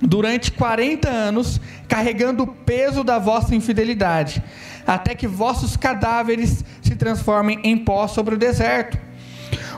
durante 0.01 0.51
40 0.51 1.07
anos, 1.07 1.61
carregando 1.87 2.43
o 2.43 2.47
peso 2.47 3.03
da 3.03 3.19
vossa 3.19 3.53
infidelidade, 3.53 4.41
até 4.87 5.13
que 5.13 5.27
vossos 5.27 5.77
cadáveres 5.77 6.65
se 6.81 6.95
transformem 6.95 7.59
em 7.63 7.77
pó 7.77 8.07
sobre 8.07 8.33
o 8.33 8.39
deserto. 8.39 9.08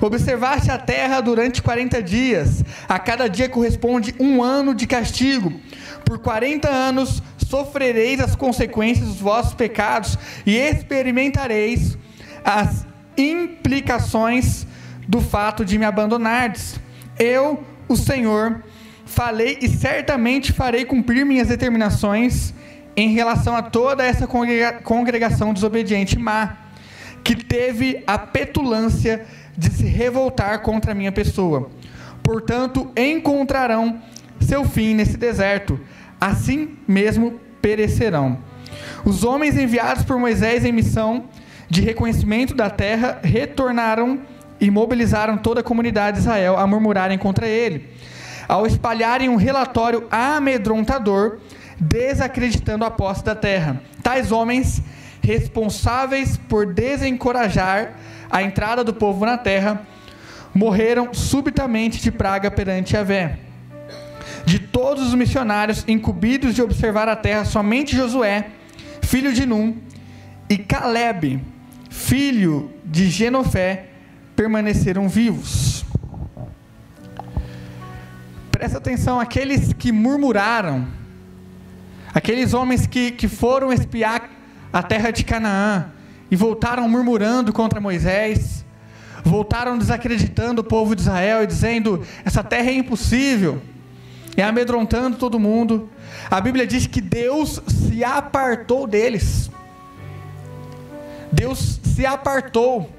Observaste 0.02 0.72
a 0.72 0.80
terra 0.80 1.22
durante 1.22 1.62
40 1.62 2.02
dias, 2.02 2.66
a 2.89 2.97
cada 2.97 3.30
dia 3.30 3.47
corresponde 3.47 4.16
um 4.20 4.41
ano 4.41 4.74
de 4.74 4.88
castigo. 4.88 5.54
Por 6.04 6.18
40 6.18 6.68
anos 6.68 7.22
sofrereis 7.38 8.20
as 8.20 8.36
consequências 8.36 9.08
dos 9.08 9.20
vossos 9.20 9.54
pecados 9.54 10.18
e 10.43 10.58
experimentareis 10.58 11.97
as 12.43 12.88
implicações 13.16 14.66
do 15.08 15.22
fato 15.22 15.64
de 15.64 15.78
me 15.78 15.86
abandonardes. 15.86 16.80
Eu, 17.20 17.64
o 17.88 17.95
Senhor, 17.95 18.64
falei 19.06 19.60
e 19.62 19.68
certamente 19.68 20.52
farei 20.52 20.84
cumprir 20.84 21.24
minhas 21.26 21.49
determinações 21.49 22.56
em 22.95 23.10
relação 23.14 23.56
a 23.56 23.62
toda 23.62 24.04
essa 24.04 24.26
congregação 24.84 25.54
desobediente 25.54 26.18
má, 26.18 26.58
que 27.24 27.36
teve 27.36 28.04
a 28.08 28.18
petulância 28.18 29.28
de 29.58 29.70
se 29.70 29.86
revoltar 29.86 30.62
contra 30.62 30.91
a 30.91 30.95
minha 30.95 31.12
pessoa. 31.12 31.70
Portanto, 32.24 32.91
encontrarão 32.95 34.02
seu 34.39 34.64
fim 34.66 34.93
nesse 34.93 35.18
deserto, 35.18 35.80
assim 36.20 36.78
mesmo 36.88 37.39
perecerão. 37.62 38.38
Os 39.04 39.24
homens 39.24 39.58
enviados 39.58 40.04
por 40.04 40.18
Moisés 40.18 40.66
em 40.66 40.72
missão 40.72 41.26
de 41.70 41.82
reconhecimento 41.82 42.54
da 42.54 42.70
terra 42.70 43.20
retornaram 43.24 44.20
e 44.60 44.70
mobilizaram 44.70 45.38
toda 45.38 45.62
a 45.62 45.64
comunidade 45.64 46.18
de 46.18 46.24
Israel 46.24 46.58
a 46.58 46.68
murmurarem 46.68 47.18
contra 47.18 47.47
ele, 47.47 47.89
ao 48.47 48.68
espalharem 48.68 49.30
um 49.30 49.36
relatório 49.36 50.06
amedrontador, 50.12 51.39
desacreditando 51.80 52.86
a 52.86 52.91
posse 52.91 53.24
da 53.24 53.34
terra. 53.34 53.82
Tais 54.04 54.32
homens, 54.32 54.84
responsáveis 55.22 56.38
por 56.38 56.74
desencorajar 56.74 57.93
a 58.32 58.41
entrada 58.41 58.84
do 58.84 58.93
povo 58.93 59.25
na 59.25 59.38
terra, 59.38 59.86
morreram 60.53 61.13
subitamente 61.13 62.01
de 62.01 62.11
praga 62.11 62.49
perante 62.49 62.95
Yahvé. 62.95 63.39
De 64.45 64.59
todos 64.59 65.07
os 65.07 65.13
missionários 65.13 65.84
incumbidos 65.88 66.55
de 66.55 66.61
observar 66.61 67.07
a 67.07 67.15
terra, 67.15 67.45
somente 67.45 67.95
Josué, 67.95 68.47
filho 69.01 69.34
de 69.34 69.45
Num, 69.45 69.77
e 70.49 70.57
Caleb, 70.57 71.41
filho 71.89 72.71
de 72.84 73.09
Genofé, 73.09 73.88
permaneceram 74.36 75.07
vivos. 75.07 75.86
Presta 78.51 78.77
atenção, 78.77 79.19
aqueles 79.19 79.73
que 79.73 79.91
murmuraram, 79.91 80.88
aqueles 82.13 82.53
homens 82.53 82.86
que, 82.86 83.11
que 83.11 83.27
foram 83.27 83.71
espiar 83.71 84.29
a 84.71 84.84
terra 84.84 85.11
de 85.11 85.23
Canaã 85.23 85.91
e 86.32 86.36
voltaram 86.38 86.88
murmurando 86.88 87.51
contra 87.51 87.82
Moisés, 87.82 88.65
voltaram 89.23 89.77
desacreditando 89.77 90.61
o 90.61 90.63
povo 90.63 90.95
de 90.95 91.01
Israel 91.01 91.43
e 91.43 91.47
dizendo: 91.47 92.03
essa 92.23 92.41
terra 92.41 92.71
é 92.71 92.73
impossível, 92.73 93.61
e 94.38 94.41
amedrontando 94.41 95.17
todo 95.17 95.38
mundo. 95.38 95.89
A 96.29 96.39
Bíblia 96.39 96.65
diz 96.65 96.88
que 96.88 97.01
Deus 97.01 97.61
se 97.67 98.01
apartou 98.03 98.88
deles. 98.88 99.51
Deus 101.32 101.79
se 101.84 102.05
apartou. 102.05 102.89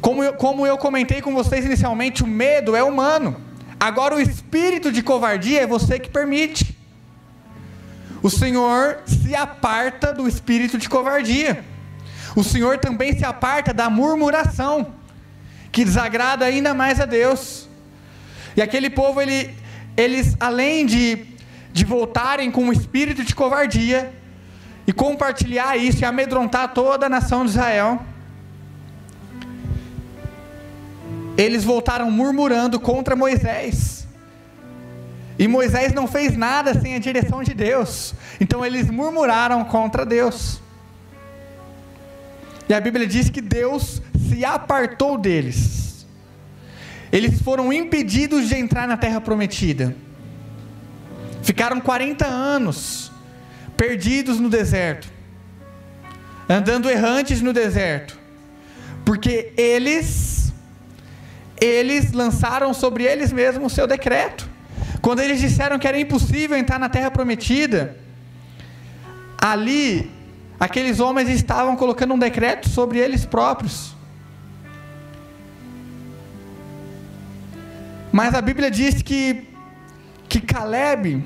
Como 0.00 0.22
eu, 0.22 0.34
como 0.34 0.66
eu 0.66 0.78
comentei 0.78 1.20
com 1.20 1.34
vocês 1.34 1.64
inicialmente, 1.64 2.22
o 2.22 2.26
medo 2.26 2.76
é 2.76 2.82
humano. 2.82 3.36
Agora, 3.78 4.14
o 4.14 4.20
espírito 4.20 4.92
de 4.92 5.02
covardia 5.02 5.62
é 5.62 5.66
você 5.66 5.98
que 5.98 6.08
permite. 6.08 6.75
O 8.26 8.30
Senhor 8.30 8.98
se 9.06 9.36
aparta 9.36 10.12
do 10.12 10.26
espírito 10.26 10.76
de 10.78 10.88
covardia. 10.88 11.64
O 12.34 12.42
Senhor 12.42 12.76
também 12.76 13.16
se 13.16 13.24
aparta 13.24 13.72
da 13.72 13.88
murmuração, 13.88 14.94
que 15.70 15.84
desagrada 15.84 16.44
ainda 16.44 16.74
mais 16.74 16.98
a 16.98 17.06
Deus. 17.06 17.68
E 18.56 18.60
aquele 18.60 18.90
povo, 18.90 19.22
ele, 19.22 19.54
eles, 19.96 20.36
além 20.40 20.84
de, 20.86 21.24
de 21.72 21.84
voltarem 21.84 22.50
com 22.50 22.64
um 22.64 22.72
espírito 22.72 23.22
de 23.22 23.32
covardia 23.32 24.12
e 24.88 24.92
compartilhar 24.92 25.76
isso 25.76 26.00
e 26.02 26.04
amedrontar 26.04 26.74
toda 26.74 27.06
a 27.06 27.08
nação 27.08 27.44
de 27.44 27.52
Israel, 27.52 28.02
eles 31.38 31.62
voltaram 31.62 32.10
murmurando 32.10 32.80
contra 32.80 33.14
Moisés. 33.14 33.95
E 35.38 35.46
Moisés 35.46 35.92
não 35.92 36.06
fez 36.06 36.36
nada 36.36 36.78
sem 36.80 36.94
a 36.94 36.98
direção 36.98 37.42
de 37.42 37.52
Deus. 37.52 38.14
Então 38.40 38.64
eles 38.64 38.90
murmuraram 38.90 39.64
contra 39.64 40.06
Deus. 40.06 40.60
E 42.68 42.74
a 42.74 42.80
Bíblia 42.80 43.06
diz 43.06 43.28
que 43.30 43.40
Deus 43.40 44.02
se 44.28 44.44
apartou 44.44 45.18
deles. 45.18 46.06
Eles 47.12 47.40
foram 47.40 47.72
impedidos 47.72 48.48
de 48.48 48.56
entrar 48.56 48.88
na 48.88 48.96
terra 48.96 49.20
prometida. 49.20 49.94
Ficaram 51.42 51.80
40 51.80 52.26
anos 52.26 53.12
perdidos 53.76 54.40
no 54.40 54.48
deserto, 54.48 55.08
andando 56.48 56.90
errantes 56.90 57.40
no 57.42 57.52
deserto, 57.52 58.18
porque 59.04 59.52
eles 59.56 60.52
eles 61.60 62.12
lançaram 62.12 62.74
sobre 62.74 63.04
eles 63.04 63.32
mesmos 63.32 63.72
o 63.72 63.74
seu 63.74 63.86
decreto. 63.86 64.55
Quando 65.00 65.20
eles 65.20 65.40
disseram 65.40 65.78
que 65.78 65.86
era 65.86 65.98
impossível 65.98 66.56
entrar 66.56 66.78
na 66.78 66.88
terra 66.88 67.10
prometida, 67.10 67.96
ali 69.40 70.10
Aqueles 70.58 71.00
homens 71.00 71.28
estavam 71.28 71.76
colocando 71.76 72.14
um 72.14 72.18
decreto 72.18 72.68
sobre 72.68 72.98
eles 72.98 73.26
próprios. 73.26 73.94
Mas 78.10 78.34
a 78.34 78.40
Bíblia 78.40 78.70
diz 78.70 79.02
que, 79.02 79.46
que 80.28 80.40
Caleb, 80.40 81.22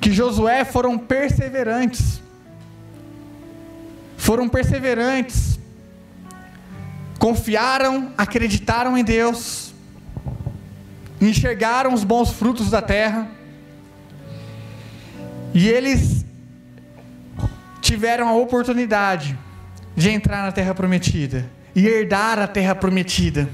que 0.00 0.12
Josué 0.12 0.64
foram 0.64 0.98
perseverantes. 0.98 2.20
Foram 4.16 4.48
perseverantes. 4.48 5.60
Confiaram, 7.20 8.12
acreditaram 8.18 8.98
em 8.98 9.04
Deus. 9.04 9.71
Enxergaram 11.22 11.94
os 11.94 12.02
bons 12.02 12.32
frutos 12.32 12.68
da 12.68 12.82
terra. 12.82 13.30
E 15.54 15.68
eles 15.68 16.26
tiveram 17.80 18.28
a 18.28 18.34
oportunidade 18.34 19.38
de 19.94 20.10
entrar 20.10 20.42
na 20.42 20.50
terra 20.50 20.74
prometida 20.74 21.48
e 21.76 21.86
herdar 21.86 22.40
a 22.40 22.48
terra 22.48 22.74
prometida. 22.74 23.48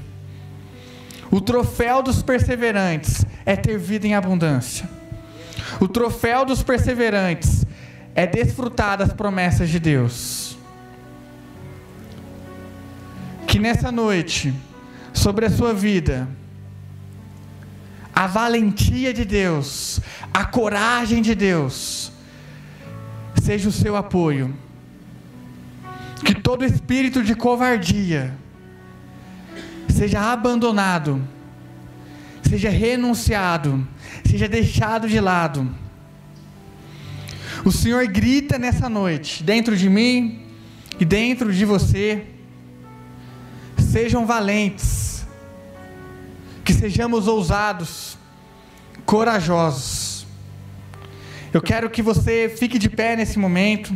O 1.29 1.39
troféu 1.39 2.01
dos 2.01 2.23
perseverantes 2.23 3.23
é 3.45 3.55
ter 3.55 3.77
vida 3.77 4.07
em 4.07 4.15
abundância. 4.15 4.89
O 5.79 5.87
troféu 5.87 6.45
dos 6.45 6.63
perseverantes 6.63 7.65
é 8.15 8.25
desfrutar 8.25 8.97
das 8.97 9.13
promessas 9.13 9.69
de 9.69 9.79
Deus. 9.79 10.57
Que 13.45 13.59
nessa 13.59 13.91
noite, 13.91 14.51
sobre 15.13 15.45
a 15.45 15.49
sua 15.51 15.71
vida, 15.71 16.27
a 18.19 18.27
valentia 18.27 19.13
de 19.13 19.23
Deus, 19.23 20.01
a 20.33 20.43
coragem 20.43 21.21
de 21.21 21.33
Deus, 21.33 22.11
seja 23.41 23.69
o 23.69 23.71
seu 23.71 23.95
apoio. 23.95 24.53
Que 26.25 26.35
todo 26.35 26.65
espírito 26.65 27.23
de 27.23 27.33
covardia 27.33 28.35
seja 29.87 30.19
abandonado, 30.33 31.25
seja 32.43 32.69
renunciado, 32.69 33.87
seja 34.25 34.49
deixado 34.49 35.07
de 35.07 35.21
lado. 35.21 35.73
O 37.63 37.71
Senhor 37.71 38.05
grita 38.07 38.59
nessa 38.59 38.89
noite, 38.89 39.45
dentro 39.45 39.77
de 39.77 39.89
mim 39.89 40.45
e 40.99 41.05
dentro 41.05 41.53
de 41.53 41.63
você. 41.63 42.25
Sejam 43.77 44.25
valentes, 44.25 45.18
que 46.69 46.79
sejamos 46.79 47.27
ousados, 47.27 48.17
corajosos 49.05 50.09
eu 51.51 51.61
quero 51.63 51.89
que 51.89 52.01
você 52.01 52.47
fique 52.47 52.77
de 52.77 52.87
pé 52.87 53.15
nesse 53.15 53.39
momento. 53.39 53.91